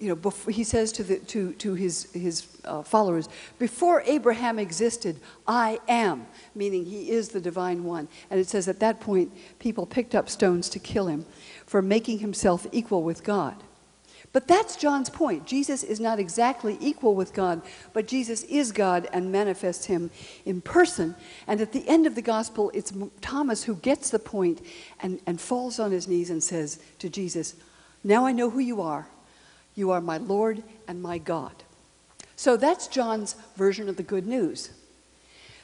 [0.00, 3.28] you know, before, he says to, the, to, to his, his uh, followers,
[3.60, 6.26] Before Abraham existed, I am,
[6.56, 8.08] meaning he is the divine one.
[8.32, 11.24] And it says at that point, people picked up stones to kill him
[11.66, 13.62] for making himself equal with God.
[14.36, 15.46] But that's John's point.
[15.46, 17.62] Jesus is not exactly equal with God,
[17.94, 20.10] but Jesus is God and manifests him
[20.44, 21.14] in person.
[21.46, 24.60] And at the end of the gospel, it's Thomas who gets the point
[25.00, 27.54] and, and falls on his knees and says to Jesus,
[28.04, 29.08] Now I know who you are.
[29.74, 31.54] You are my Lord and my God.
[32.36, 34.68] So that's John's version of the good news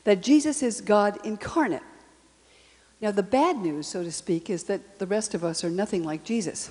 [0.05, 1.83] that Jesus is God incarnate.
[3.03, 6.05] Now, the bad news, so to speak, is that the rest of us are nothing
[6.05, 6.71] like Jesus.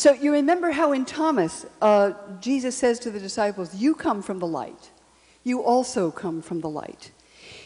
[0.00, 4.38] So, you remember how in Thomas, uh, Jesus says to the disciples, You come from
[4.38, 4.88] the light.
[5.44, 7.10] You also come from the light.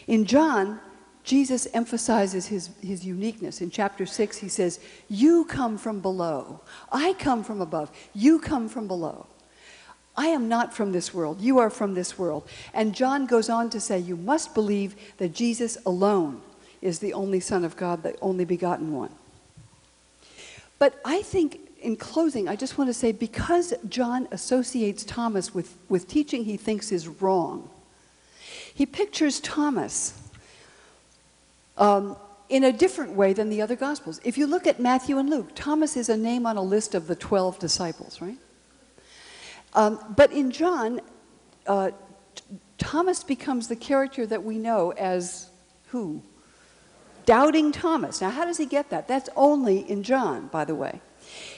[0.05, 0.81] In John,
[1.23, 3.61] Jesus emphasizes his, his uniqueness.
[3.61, 6.59] In chapter 6, he says, You come from below.
[6.91, 7.89] I come from above.
[8.13, 9.27] You come from below.
[10.17, 11.39] I am not from this world.
[11.39, 12.45] You are from this world.
[12.73, 16.41] And John goes on to say, You must believe that Jesus alone
[16.81, 19.11] is the only Son of God, the only begotten one.
[20.77, 25.77] But I think, in closing, I just want to say because John associates Thomas with,
[25.87, 27.69] with teaching he thinks is wrong,
[28.73, 30.19] he pictures Thomas
[31.77, 32.17] um,
[32.49, 34.19] in a different way than the other Gospels.
[34.23, 37.07] If you look at Matthew and Luke, Thomas is a name on a list of
[37.07, 38.37] the 12 disciples, right?
[39.73, 41.01] Um, but in John,
[41.67, 41.91] uh,
[42.77, 45.49] Thomas becomes the character that we know as
[45.87, 46.21] who?
[47.25, 48.21] Doubting Thomas.
[48.21, 49.07] Now, how does he get that?
[49.07, 51.01] That's only in John, by the way.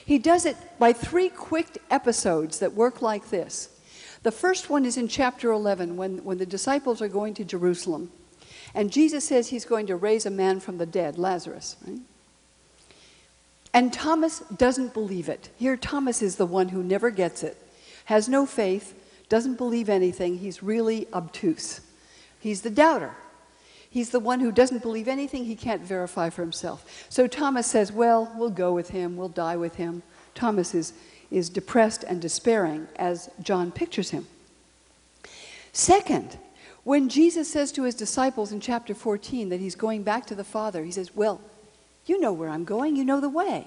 [0.04, 3.70] He does it by three quick episodes that work like this.
[4.22, 8.10] The first one is in chapter 11 when, when the disciples are going to Jerusalem.
[8.74, 12.00] And Jesus says he's going to raise a man from the dead, Lazarus, right?
[13.72, 15.50] And Thomas doesn't believe it.
[15.56, 17.56] Here, Thomas is the one who never gets it,
[18.06, 18.94] has no faith,
[19.28, 20.38] doesn't believe anything.
[20.38, 21.80] He's really obtuse.
[22.40, 23.14] He's the doubter.
[23.90, 27.06] He's the one who doesn't believe anything he can't verify for himself.
[27.08, 30.02] So Thomas says, Well, we'll go with him, we'll die with him.
[30.34, 30.92] Thomas is,
[31.30, 34.26] is depressed and despairing as John pictures him.
[35.72, 36.38] Second,
[36.84, 40.44] when Jesus says to his disciples in chapter 14 that he's going back to the
[40.44, 41.40] Father, he says, Well,
[42.06, 43.66] you know where I'm going, you know the way.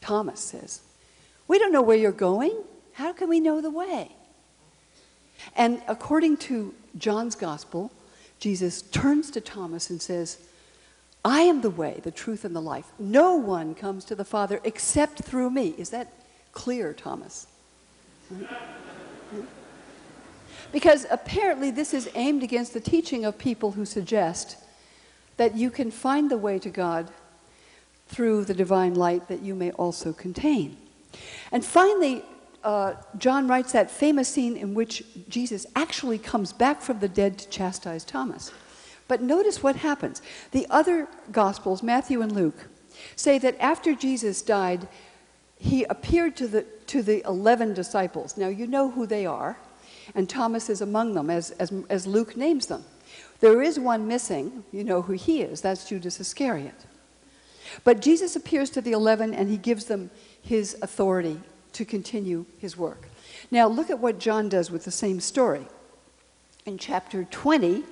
[0.00, 0.80] Thomas says,
[1.48, 2.56] We don't know where you're going.
[2.94, 4.10] How can we know the way?
[5.56, 7.90] And according to John's gospel,
[8.40, 10.38] Jesus turns to Thomas and says,
[11.24, 12.90] I am the way, the truth, and the life.
[12.98, 15.74] No one comes to the Father except through me.
[15.76, 16.12] Is that
[16.52, 17.46] clear, Thomas?
[20.72, 24.56] Because apparently, this is aimed against the teaching of people who suggest
[25.36, 27.10] that you can find the way to God
[28.08, 30.76] through the divine light that you may also contain.
[31.52, 32.24] And finally,
[32.62, 37.38] uh, John writes that famous scene in which Jesus actually comes back from the dead
[37.38, 38.52] to chastise Thomas.
[39.08, 40.22] But notice what happens.
[40.52, 42.68] The other Gospels, Matthew and Luke,
[43.16, 44.88] say that after Jesus died,
[45.56, 48.36] he appeared to the, to the 11 disciples.
[48.36, 49.58] Now, you know who they are
[50.14, 52.84] and Thomas is among them, as, as, as Luke names them.
[53.40, 54.64] There is one missing.
[54.72, 55.60] You know who he is.
[55.60, 56.86] That's Judas Iscariot.
[57.84, 60.10] But Jesus appears to the 11 and he gives them
[60.42, 61.40] his authority
[61.72, 63.08] to continue his work.
[63.50, 65.66] Now, look at what John does with the same story.
[66.66, 67.84] In chapter 20,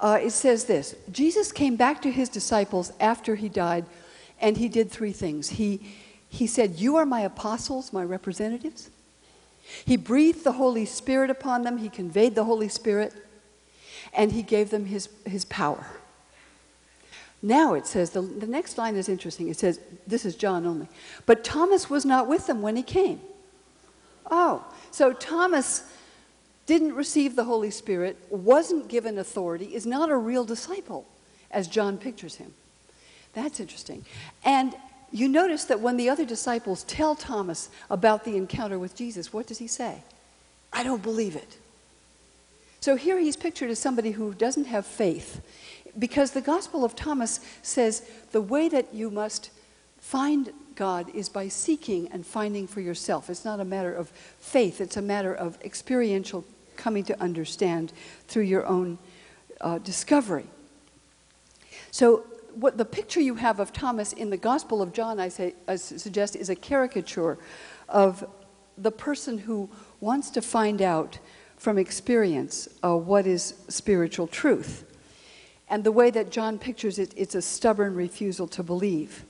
[0.00, 3.86] uh, it says this Jesus came back to his disciples after he died,
[4.40, 5.50] and he did three things.
[5.50, 5.80] He,
[6.28, 8.90] he said, You are my apostles, my representatives.
[9.84, 13.14] He breathed the Holy Spirit upon them, He conveyed the Holy Spirit,
[14.12, 15.86] and He gave them His, his power.
[17.44, 19.48] Now it says, the, the next line is interesting.
[19.48, 20.88] It says, this is John only.
[21.26, 23.20] But Thomas was not with them when he came.
[24.30, 25.84] Oh, so Thomas
[26.64, 31.04] didn't receive the Holy Spirit, wasn't given authority, is not a real disciple,
[31.50, 32.54] as John pictures him.
[33.34, 34.06] That's interesting.
[34.42, 34.74] And
[35.12, 39.46] you notice that when the other disciples tell Thomas about the encounter with Jesus, what
[39.46, 40.02] does he say?
[40.72, 41.58] I don't believe it.
[42.80, 45.42] So here he's pictured as somebody who doesn't have faith.
[45.98, 49.50] Because the Gospel of Thomas says the way that you must
[49.98, 53.30] find God is by seeking and finding for yourself.
[53.30, 56.44] It's not a matter of faith, it's a matter of experiential
[56.76, 57.92] coming to understand
[58.26, 58.98] through your own
[59.60, 60.46] uh, discovery.
[61.90, 62.24] So
[62.54, 65.76] what the picture you have of Thomas in the Gospel of John, I, say, I
[65.76, 67.38] suggest, is a caricature
[67.88, 68.26] of
[68.76, 69.70] the person who
[70.00, 71.18] wants to find out
[71.56, 74.84] from experience uh, what is spiritual truth.
[75.68, 79.24] And the way that John pictures it, it's a stubborn refusal to believe.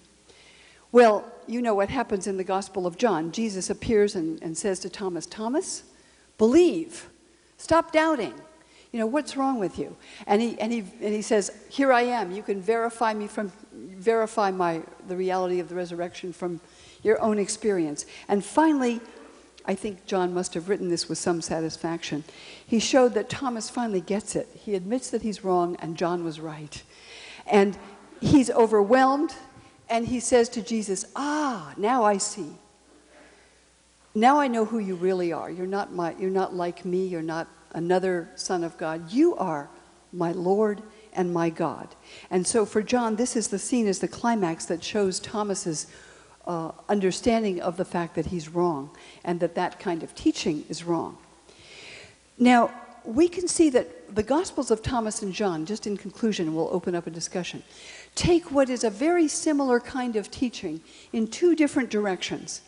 [0.92, 3.32] Well, you know what happens in the Gospel of John.
[3.32, 5.84] Jesus appears and, and says to Thomas, Thomas,
[6.38, 7.08] believe.
[7.58, 8.34] Stop doubting.
[8.92, 9.96] You know, what's wrong with you?
[10.26, 12.30] And he, and he, and he says, Here I am.
[12.30, 16.60] You can verify me from, verify my, the reality of the resurrection from
[17.02, 18.06] your own experience.
[18.28, 19.00] And finally,
[19.66, 22.24] I think John must have written this with some satisfaction.
[22.66, 24.48] He showed that Thomas finally gets it.
[24.54, 26.82] He admits that he's wrong and John was right.
[27.46, 27.78] And
[28.20, 29.34] he's overwhelmed
[29.88, 32.50] and he says to Jesus, Ah, now I see.
[34.14, 35.50] Now I know who you really are.
[35.50, 37.06] You're not, my, you're not like me.
[37.06, 39.10] You're not another son of God.
[39.10, 39.68] You are
[40.12, 41.88] my Lord and my God.
[42.30, 45.86] And so for John, this is the scene as the climax that shows Thomas's
[46.46, 48.90] uh, understanding of the fact that he's wrong
[49.24, 51.16] and that that kind of teaching is wrong.
[52.38, 52.72] Now,
[53.04, 56.94] we can see that the Gospels of Thomas and John, just in conclusion, we'll open
[56.94, 57.62] up a discussion,
[58.14, 60.80] take what is a very similar kind of teaching
[61.12, 62.62] in two different directions.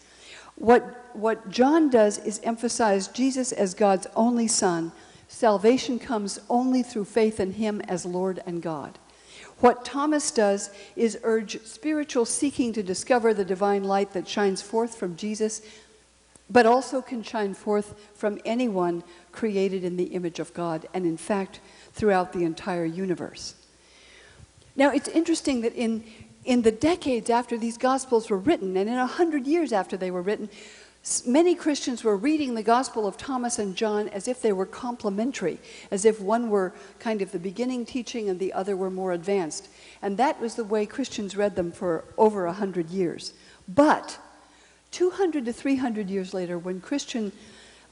[0.56, 4.92] What, what John does is emphasize Jesus as God's only Son.
[5.28, 8.98] Salvation comes only through faith in Him as Lord and God.
[9.61, 14.94] What Thomas does is urge spiritual seeking to discover the divine light that shines forth
[14.96, 15.62] from Jesus,
[16.50, 19.02] but also can shine forth from anyone
[19.32, 21.61] created in the image of God, and in fact,
[21.92, 23.54] throughout the entire universe.
[24.76, 26.04] Now, it's interesting that in
[26.46, 30.12] in the decades after these Gospels were written, and in a hundred years after they
[30.12, 30.48] were written,
[31.24, 35.59] many Christians were reading the Gospel of Thomas and John as if they were complementary,
[35.90, 39.68] as if one were kind of the beginning teaching and the other were more advanced.
[40.02, 43.34] And that was the way Christians read them for over a hundred years.
[43.68, 44.18] But
[44.90, 47.32] 200 to 300 years later, when Christian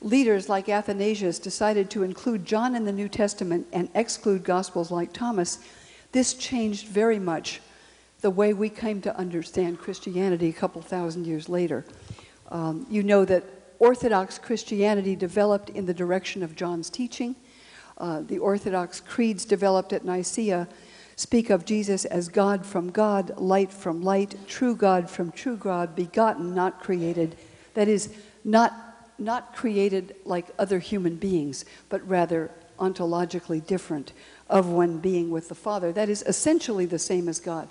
[0.00, 5.12] leaders like Athanasius decided to include John in the New Testament and exclude Gospels like
[5.12, 5.58] Thomas,
[6.12, 7.60] this changed very much
[8.20, 11.84] the way we came to understand Christianity a couple thousand years later.
[12.50, 13.44] Um, you know that
[13.78, 17.36] Orthodox Christianity developed in the direction of John's teaching.
[17.98, 20.68] Uh, the Orthodox creeds developed at Nicaea
[21.16, 25.94] speak of Jesus as God from God, light from light, true God from true God,
[25.94, 27.36] begotten, not created.
[27.74, 28.14] That is,
[28.44, 28.72] not,
[29.18, 34.12] not created like other human beings, but rather ontologically different
[34.50, 35.92] of one being with the Father.
[35.92, 37.68] That is essentially the same as God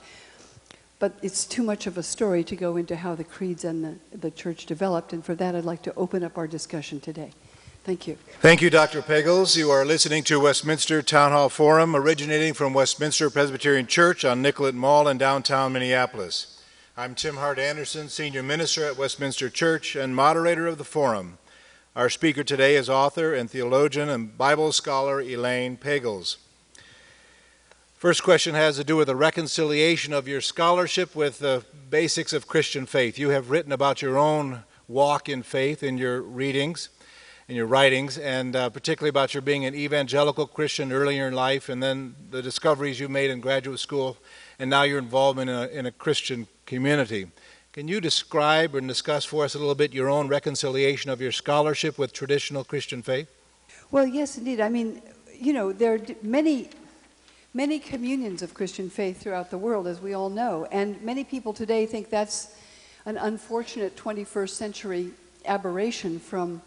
[1.03, 4.17] but it's too much of a story to go into how the creeds and the,
[4.17, 7.31] the church developed, and for that I'd like to open up our discussion today.
[7.83, 8.17] Thank you.
[8.39, 9.01] Thank you, Dr.
[9.01, 9.57] Pagels.
[9.57, 14.75] You are listening to Westminster Town Hall Forum, originating from Westminster Presbyterian Church on Nicollet
[14.75, 16.63] Mall in downtown Minneapolis.
[16.95, 21.37] I'm Tim Hart Andersen, Senior Minister at Westminster Church and moderator of the forum.
[21.97, 26.37] Our speaker today is author and theologian and Bible scholar Elaine Pagels.
[28.03, 32.49] First question has to do with the reconciliation of your scholarship with the basics of
[32.49, 33.17] Christian faith.
[33.17, 36.89] You have written about your own walk in faith in your readings,
[37.47, 41.69] in your writings, and uh, particularly about your being an evangelical Christian earlier in life,
[41.69, 44.17] and then the discoveries you made in graduate school,
[44.59, 47.31] and now your involvement in a, in a Christian community.
[47.71, 51.31] Can you describe and discuss for us a little bit your own reconciliation of your
[51.31, 53.29] scholarship with traditional Christian faith?
[53.91, 54.59] Well, yes, indeed.
[54.59, 55.01] I mean,
[55.33, 56.69] you know, there are many
[57.53, 60.67] many communions of Christian faith throughout the world, as we all know.
[60.71, 62.55] And many people today think that's
[63.05, 65.11] an unfortunate 21st century
[65.45, 66.61] aberration from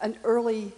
[0.00, 0.72] an early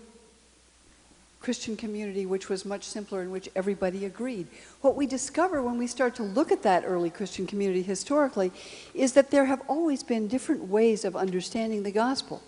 [1.41, 4.47] Christian community which was much simpler in which everybody agreed.
[4.81, 8.51] What we discover when we start to look at that early Christian community historically
[8.95, 12.43] is that there have always been different ways of understanding the gospel.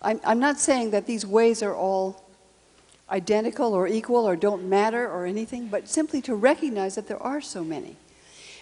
[0.00, 2.24] I'm, I'm not saying that these ways are all
[3.10, 7.40] identical or equal or don't matter or anything, but simply to recognize that there are
[7.40, 7.96] so many.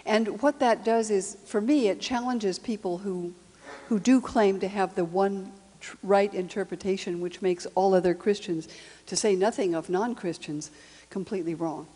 [0.04, 3.34] And what that does is, for me, it challenges people who,
[3.88, 5.52] who do claim to have the one
[6.02, 8.68] right interpretation, which makes all other Christians,
[9.06, 10.70] to say nothing of non Christians,
[11.10, 11.86] completely wrong.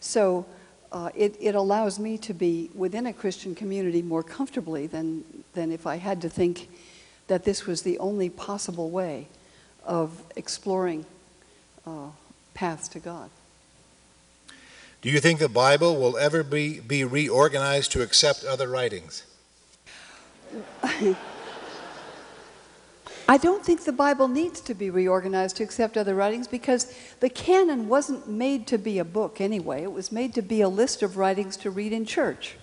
[0.00, 0.46] So
[0.92, 5.24] uh, it, it allows me to be within a Christian community more comfortably than,
[5.54, 6.68] than if I had to think
[7.26, 9.28] that this was the only possible way
[9.84, 11.06] of exploring
[11.86, 12.08] uh,
[12.54, 13.30] paths to God.
[15.02, 19.24] Do you think the Bible will ever be, be reorganized to accept other writings?
[23.26, 27.30] I don't think the Bible needs to be reorganized to accept other writings because the
[27.30, 29.82] canon wasn't made to be a book anyway.
[29.82, 32.56] It was made to be a list of writings to read in church.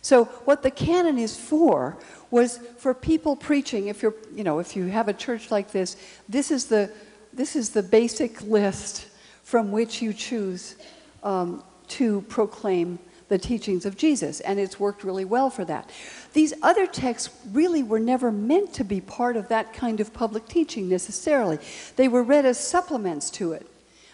[0.00, 1.96] So what the canon is for
[2.30, 5.96] was for people preaching if you're, you know, if you have a church like this,
[6.28, 6.90] this is the
[7.36, 9.08] this is the basic list
[9.42, 10.76] from which you choose
[11.22, 15.90] um, to proclaim the teachings of Jesus, and it's worked really well for that.
[16.34, 20.46] These other texts really were never meant to be part of that kind of public
[20.46, 21.58] teaching necessarily.
[21.96, 23.66] They were read as supplements to it.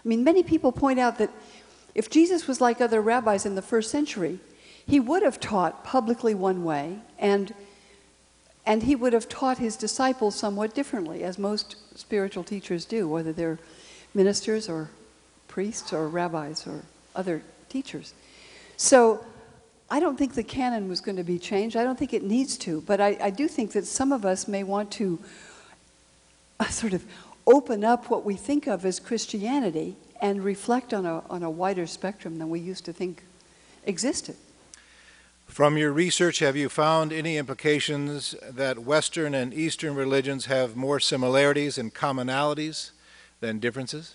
[0.04, 1.30] I mean, many people point out that
[1.94, 4.38] if Jesus was like other rabbis in the first century,
[4.86, 7.52] he would have taught publicly one way, and,
[8.70, 13.32] and he would have taught his disciples somewhat differently, as most spiritual teachers do, whether
[13.32, 13.58] they're
[14.14, 14.90] ministers or
[15.48, 16.84] priests or rabbis or
[17.16, 18.14] other teachers.
[18.76, 19.26] So
[19.90, 21.74] I don't think the canon was going to be changed.
[21.74, 24.46] I don't think it needs to, but I, I do think that some of us
[24.46, 25.18] may want to
[26.60, 27.04] uh, sort of
[27.48, 31.88] open up what we think of as Christianity and reflect on a, on a wider
[31.88, 33.24] spectrum than we used to think
[33.84, 34.36] existed.
[35.50, 41.00] From your research, have you found any implications that Western and Eastern religions have more
[41.00, 42.92] similarities and commonalities
[43.40, 44.14] than differences?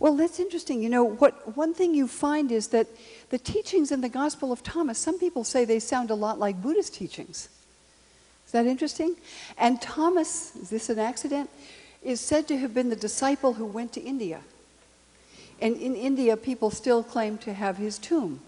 [0.00, 0.82] Well, that's interesting.
[0.82, 2.88] You know, what one thing you find is that
[3.28, 6.60] the teachings in the Gospel of Thomas, some people say they sound a lot like
[6.60, 7.48] Buddhist teachings.
[8.44, 9.14] Is that interesting?
[9.56, 11.48] And Thomas, is this an accident?
[12.02, 14.40] Is said to have been the disciple who went to India.
[15.62, 18.40] And in India, people still claim to have his tomb.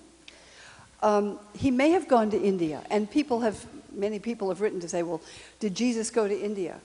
[1.03, 4.88] Um, he may have gone to India, and people have, many people have written to
[4.88, 5.20] say, well,
[5.61, 6.78] did Jesus go to India?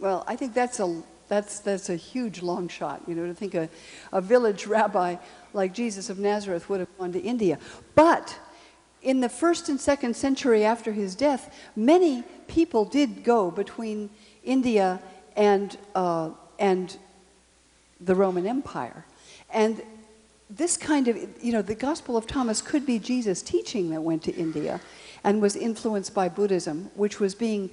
[0.00, 1.02] Well, I think that's a
[1.32, 3.70] that's, that's a huge long shot, you know, to think a,
[4.12, 5.16] a village rabbi
[5.54, 7.58] like Jesus of Nazareth would have gone to India.
[7.94, 8.38] But
[9.00, 14.10] in the first and second century after his death, many people did go between
[14.44, 15.00] India
[15.34, 16.94] and, uh, and
[17.98, 19.06] the Roman Empire.
[19.48, 19.82] And
[20.56, 24.22] this kind of, you know, the Gospel of Thomas could be Jesus' teaching that went
[24.24, 24.80] to India
[25.24, 27.70] and was influenced by Buddhism, which was being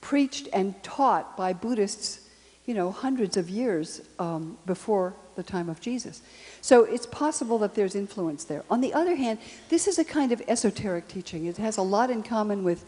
[0.00, 2.20] preached and taught by Buddhists
[2.66, 6.22] you know, hundreds of years um, before the time of Jesus.
[6.60, 8.62] So it's possible that there's influence there.
[8.70, 11.46] On the other hand, this is a kind of esoteric teaching.
[11.46, 12.84] It has a lot in common with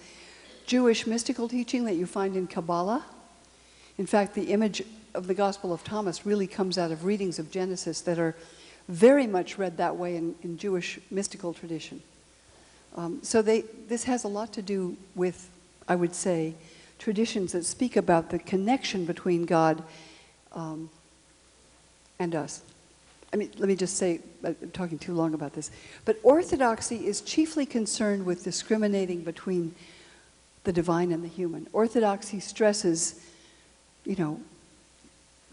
[0.66, 3.04] Jewish mystical teaching that you find in Kabbalah.
[3.98, 4.82] In fact, the image
[5.12, 8.36] of the Gospel of Thomas really comes out of readings of Genesis that are
[8.88, 12.02] very much read that way in, in Jewish mystical tradition.
[12.96, 15.50] Um, so they, this has a lot to do with,
[15.88, 16.54] I would say,
[16.98, 19.82] traditions that speak about the connection between God
[20.52, 20.90] um,
[22.18, 22.62] and us.
[23.32, 25.72] I mean, let me just say, I'm talking too long about this,
[26.04, 29.74] but orthodoxy is chiefly concerned with discriminating between
[30.62, 31.66] the divine and the human.
[31.72, 33.20] Orthodoxy stresses,
[34.04, 34.40] you know,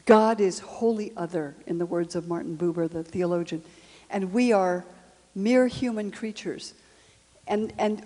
[0.05, 3.63] God is wholly other, in the words of Martin Buber, the theologian,
[4.09, 4.85] and we are
[5.35, 6.73] mere human creatures.
[7.47, 8.03] And, and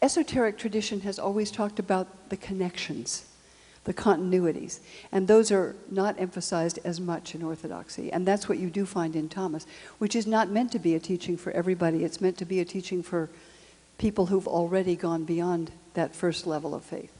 [0.00, 3.26] esoteric tradition has always talked about the connections,
[3.84, 4.80] the continuities,
[5.10, 8.12] and those are not emphasized as much in Orthodoxy.
[8.12, 9.66] And that's what you do find in Thomas,
[9.98, 12.64] which is not meant to be a teaching for everybody, it's meant to be a
[12.64, 13.28] teaching for
[13.98, 17.17] people who've already gone beyond that first level of faith.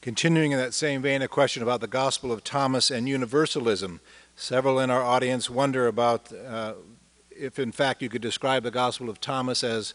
[0.00, 4.00] Continuing in that same vein, a question about the Gospel of Thomas and universalism.
[4.36, 6.74] Several in our audience wonder about uh,
[7.32, 9.94] if, in fact, you could describe the Gospel of Thomas as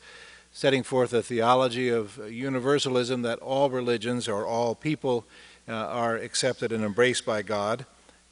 [0.51, 5.25] setting forth a theology of universalism that all religions or all people
[5.69, 7.85] uh, are accepted and embraced by God.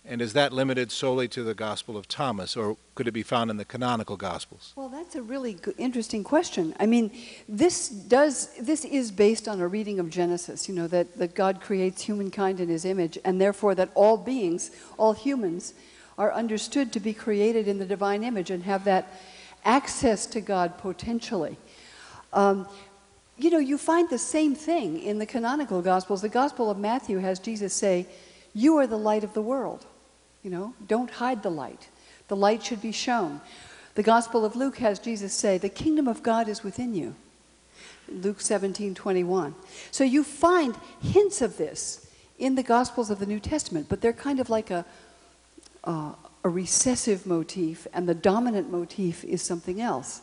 [0.03, 3.51] And is that limited solely to the Gospel of Thomas, or could it be found
[3.51, 4.73] in the canonical Gospels?
[4.75, 6.75] Well, that's a really good, interesting question.
[6.79, 7.11] I mean,
[7.47, 10.67] this does this is based on a reading of Genesis.
[10.67, 14.71] You know that that God creates humankind in His image, and therefore that all beings,
[14.97, 15.75] all humans,
[16.17, 19.13] are understood to be created in the divine image and have that
[19.63, 21.57] access to God potentially.
[22.33, 22.67] Um,
[23.37, 26.21] you know, you find the same thing in the canonical Gospels.
[26.21, 28.07] The Gospel of Matthew has Jesus say,
[28.53, 29.85] You are the light of the world.
[30.43, 31.89] You know, don't hide the light.
[32.27, 33.41] The light should be shown.
[33.95, 37.15] The Gospel of Luke has Jesus say, The kingdom of God is within you.
[38.07, 39.55] Luke 17, 21.
[39.91, 42.07] So you find hints of this
[42.39, 44.85] in the Gospels of the New Testament, but they're kind of like a,
[45.83, 46.13] uh,
[46.43, 50.21] a recessive motif, and the dominant motif is something else.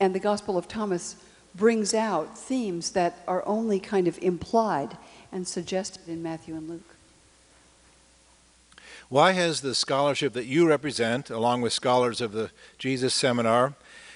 [0.00, 1.16] And the Gospel of Thomas
[1.54, 4.96] brings out themes that are only kind of implied
[5.32, 6.95] and suggested in Matthew and Luke.
[9.08, 13.74] Why has the scholarship that you represent, along with scholars of the Jesus Seminar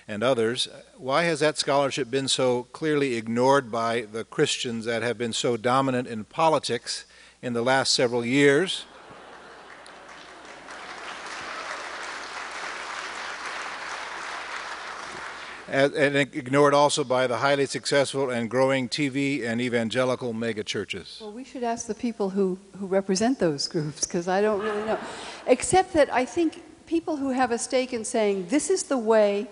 [0.08, 0.66] and others,
[0.96, 5.56] why has that scholarship been so clearly ignored by the Christians that have been so
[5.56, 7.04] dominant in politics
[7.40, 8.84] in the last several years?
[15.70, 21.20] And ignored also by the highly successful and growing TV and evangelical megachurches?
[21.20, 24.84] Well, we should ask the people who, who represent those groups because I don't really
[24.84, 24.98] know.
[25.46, 29.46] Except that I think people who have a stake in saying, this is the way,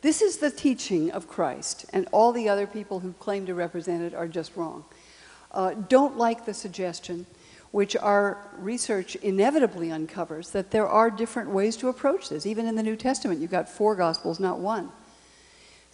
[0.00, 4.02] this is the teaching of Christ, and all the other people who claim to represent
[4.02, 4.84] it are just wrong,
[5.52, 7.26] uh, don't like the suggestion,
[7.72, 12.46] which our research inevitably uncovers, that there are different ways to approach this.
[12.46, 14.90] Even in the New Testament, you've got four Gospels, not one.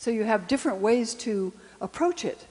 [0.05, 1.51] So you have different ways to
[1.81, 2.45] approach it.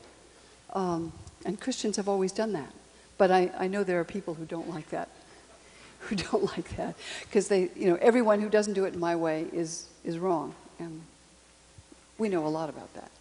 [0.74, 1.14] Um,
[1.46, 2.74] and Christians have always done that.
[3.20, 5.08] But I, I know there are people who don't like that.
[6.10, 6.96] Who don't like that.
[7.22, 10.56] Because they, you know, everyone who doesn't do it my way is, is wrong.
[10.80, 11.04] And
[12.18, 13.12] we know a lot about that.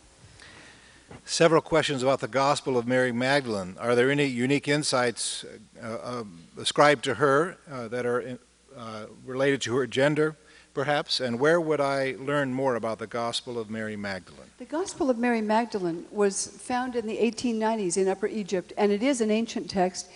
[1.27, 3.77] Several questions about the Gospel of Mary Magdalene.
[3.79, 5.45] Are there any unique insights
[5.81, 6.25] uh, uh,
[6.59, 8.39] ascribed to her uh, that are
[8.75, 10.37] uh, related to her gender,
[10.75, 11.21] perhaps?
[11.21, 14.51] And where would I learn more about the Gospel of Mary Magdalene?
[14.59, 19.03] The Gospel of Mary Magdalene was found in the 1890s in Upper Egypt, and it
[19.03, 20.09] is an ancient text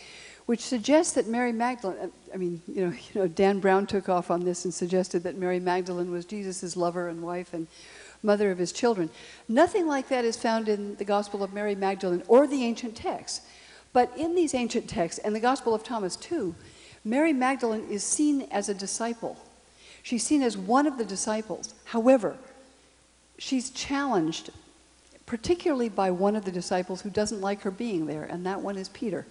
[0.46, 4.08] which suggests that Mary Magdalene, uh, I mean, you know, you know, Dan Brown took
[4.08, 7.66] off on this and suggested that Mary Magdalene was Jesus' lover and wife and
[8.22, 9.10] mother of his children.
[9.48, 13.42] Nothing like that is found in the Gospel of Mary Magdalene or the ancient texts.
[13.92, 16.54] But in these ancient texts, and the Gospel of Thomas too,
[17.04, 19.36] Mary Magdalene is seen as a disciple.
[20.06, 21.74] She's seen as one of the disciples.
[21.86, 22.36] However,
[23.38, 24.50] she's challenged,
[25.26, 28.78] particularly by one of the disciples who doesn't like her being there, and that one
[28.78, 29.26] is Peter.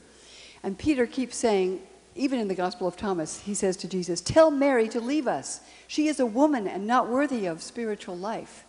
[0.63, 1.81] And Peter keeps saying,
[2.13, 5.61] even in the Gospel of Thomas, he says to Jesus, Tell Mary to leave us.
[5.87, 8.65] She is a woman and not worthy of spiritual life.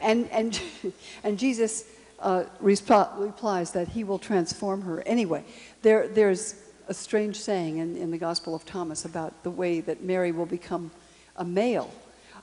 [0.00, 0.60] And, and,
[1.22, 1.84] and Jesus
[2.18, 5.00] uh, replies that he will transform her.
[5.02, 5.44] Anyway,
[5.82, 6.56] there, there's
[6.90, 10.44] a strange saying in, in the Gospel of Thomas about the way that Mary will
[10.44, 10.90] become
[11.36, 11.90] a male,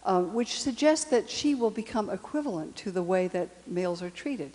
[0.05, 4.51] uh, which suggests that she will become equivalent to the way that males are treated.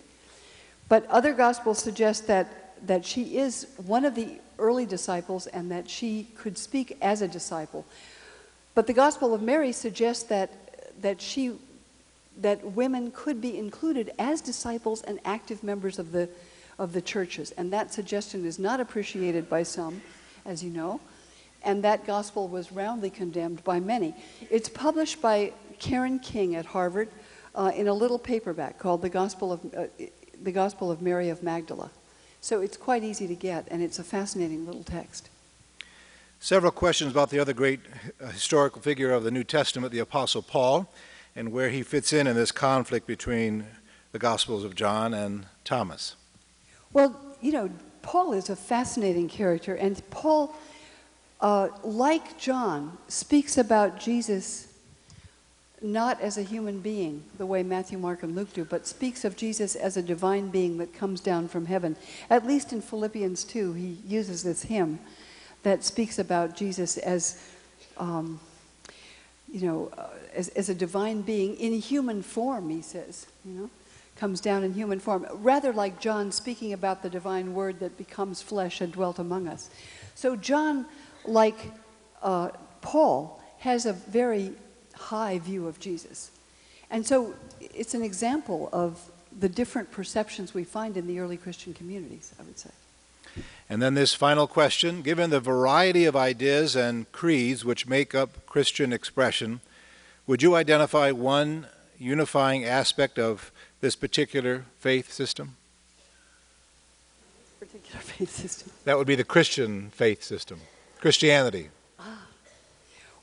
[0.89, 5.89] But other Gospels suggest that that she is one of the early disciples and that
[5.89, 7.85] she could speak as a disciple.
[8.75, 11.53] But the Gospel of Mary suggests that, that, she,
[12.37, 16.27] that women could be included as disciples and active members of the,
[16.79, 17.51] of the churches.
[17.51, 20.01] And that suggestion is not appreciated by some,
[20.45, 20.99] as you know.
[21.63, 24.13] And that gospel was roundly condemned by many.
[24.49, 27.09] It's published by Karen King at Harvard
[27.55, 29.85] uh, in a little paperback called The Gospel of, uh,
[30.41, 31.89] the Gospel of Mary of Magdala.
[32.41, 35.29] So it's quite easy to get, and it's a fascinating little text.
[36.39, 37.79] Several questions about the other great
[38.21, 40.91] uh, historical figure of the New Testament, the Apostle Paul,
[41.37, 43.65] and where he fits in in this conflict between
[44.11, 46.17] the Gospels of John and Thomas.
[46.93, 47.71] Well, you know,
[48.03, 50.55] Paul is a fascinating character, and Paul,
[51.41, 54.67] uh, like John, speaks about Jesus
[55.81, 59.35] not as a human being, the way Matthew, Mark, and Luke do, but speaks of
[59.35, 61.97] Jesus as a divine being that comes down from heaven.
[62.29, 64.99] At least in Philippians 2, he uses this hymn
[65.63, 67.43] that speaks about Jesus as,
[67.97, 68.39] um,
[69.51, 73.69] you know, uh, as, as a divine being in human form, he says, you know,
[74.15, 78.41] comes down in human form, rather like John speaking about the divine word that becomes
[78.41, 79.69] flesh and dwelt among us.
[80.15, 80.85] So, John,
[81.25, 81.57] like
[82.21, 82.49] uh,
[82.81, 84.53] Paul, has a very
[84.93, 86.31] high view of Jesus.
[86.89, 89.09] And so it's an example of
[89.39, 92.69] the different perceptions we find in the early Christian communities, I would say.
[93.67, 98.45] And then this final question given the variety of ideas and creeds which make up
[98.45, 99.61] Christian expression,
[100.27, 101.65] would you identify one
[101.97, 103.51] unifying aspect of
[103.83, 105.57] this particular faith system?
[107.59, 108.71] Particular faith system.
[108.85, 110.61] That would be the Christian faith system,
[111.01, 111.67] Christianity.
[111.99, 112.25] Ah.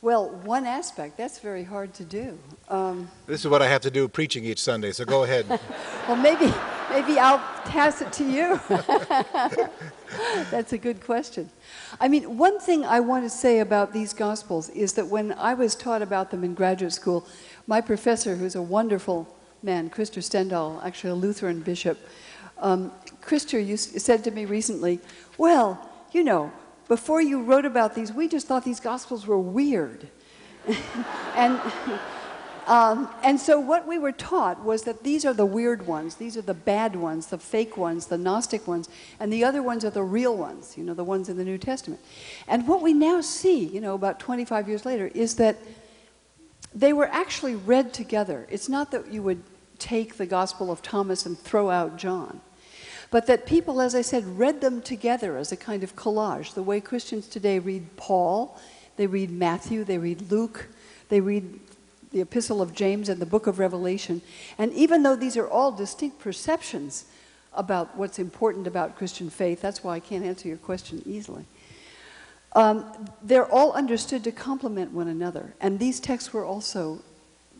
[0.02, 2.38] Well, one aspect, that's very hard to do.
[2.68, 5.46] Um, this is what I have to do preaching each Sunday, so go ahead.
[6.06, 6.52] well, maybe,
[6.90, 8.60] maybe I'll pass it to you.
[10.50, 11.48] that's a good question.
[11.98, 15.54] I mean, one thing I want to say about these Gospels is that when I
[15.54, 17.26] was taught about them in graduate school,
[17.66, 19.26] my professor, who's a wonderful
[19.62, 21.98] man, Krister Stendahl, actually a Lutheran bishop,
[22.58, 22.92] um,
[23.52, 25.00] used, said to me recently,
[25.38, 26.52] Well, you know,
[26.88, 30.08] before you wrote about these, we just thought these Gospels were weird.
[31.36, 31.60] and,
[32.66, 36.36] um, and so what we were taught was that these are the weird ones, these
[36.36, 38.88] are the bad ones, the fake ones, the Gnostic ones,
[39.18, 41.58] and the other ones are the real ones, you know, the ones in the New
[41.58, 42.00] Testament.
[42.48, 45.56] And what we now see, you know, about 25 years later, is that
[46.74, 48.46] they were actually read together.
[48.50, 49.42] It's not that you would
[49.80, 52.40] take the Gospel of Thomas and throw out John.
[53.10, 56.62] But that people, as I said, read them together as a kind of collage, the
[56.62, 58.56] way Christians today read Paul,
[58.96, 60.68] they read Matthew, they read Luke,
[61.08, 61.58] they read
[62.12, 64.22] the Epistle of James and the book of Revelation.
[64.58, 67.06] And even though these are all distinct perceptions
[67.52, 71.44] about what's important about Christian faith, that's why I can't answer your question easily.
[72.54, 72.84] Um,
[73.22, 77.00] they're all understood to complement one another, and these texts were also,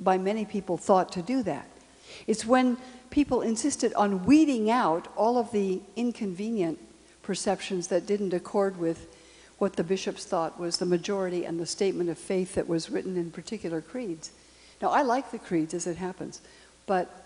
[0.00, 1.69] by many people, thought to do that.
[2.26, 2.76] It's when
[3.11, 6.78] people insisted on weeding out all of the inconvenient
[7.22, 9.06] perceptions that didn't accord with
[9.58, 13.16] what the bishops thought was the majority and the statement of faith that was written
[13.16, 14.30] in particular creeds.
[14.80, 16.40] Now, I like the creeds as it happens,
[16.86, 17.24] but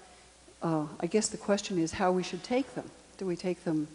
[0.63, 2.91] uh, I guess the question is how we should take them.
[3.19, 3.87] Do we take them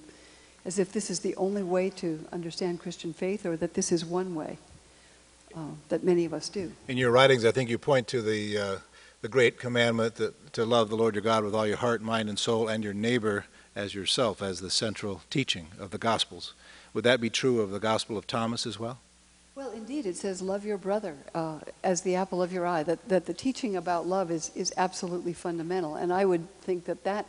[0.64, 4.06] as if this is the only way to understand Christian faith, or that this is
[4.06, 4.58] one way
[5.56, 5.60] uh,
[5.90, 6.72] that many of us do?
[6.88, 8.78] In your writings, I think you point to the, uh,
[9.22, 12.30] the great commandment that, to love the Lord your God with all your heart, mind,
[12.30, 13.46] and soul, and your neighbor
[13.76, 16.54] as yourself as the central teaching of the Gospels.
[16.94, 19.00] Would that be true of the Gospel of Thomas as well?
[19.56, 23.10] Well, indeed, it says, love your brother uh, as the apple of your eye, that,
[23.10, 25.96] that the teaching about love is, is absolutely fundamental.
[25.96, 27.26] And I would think that that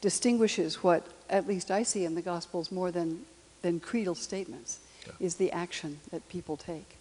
[0.00, 3.24] distinguishes what, at least I see in the Gospels, more than,
[3.62, 5.12] than creedal statements, Yeah.
[5.20, 6.98] is the action that people take.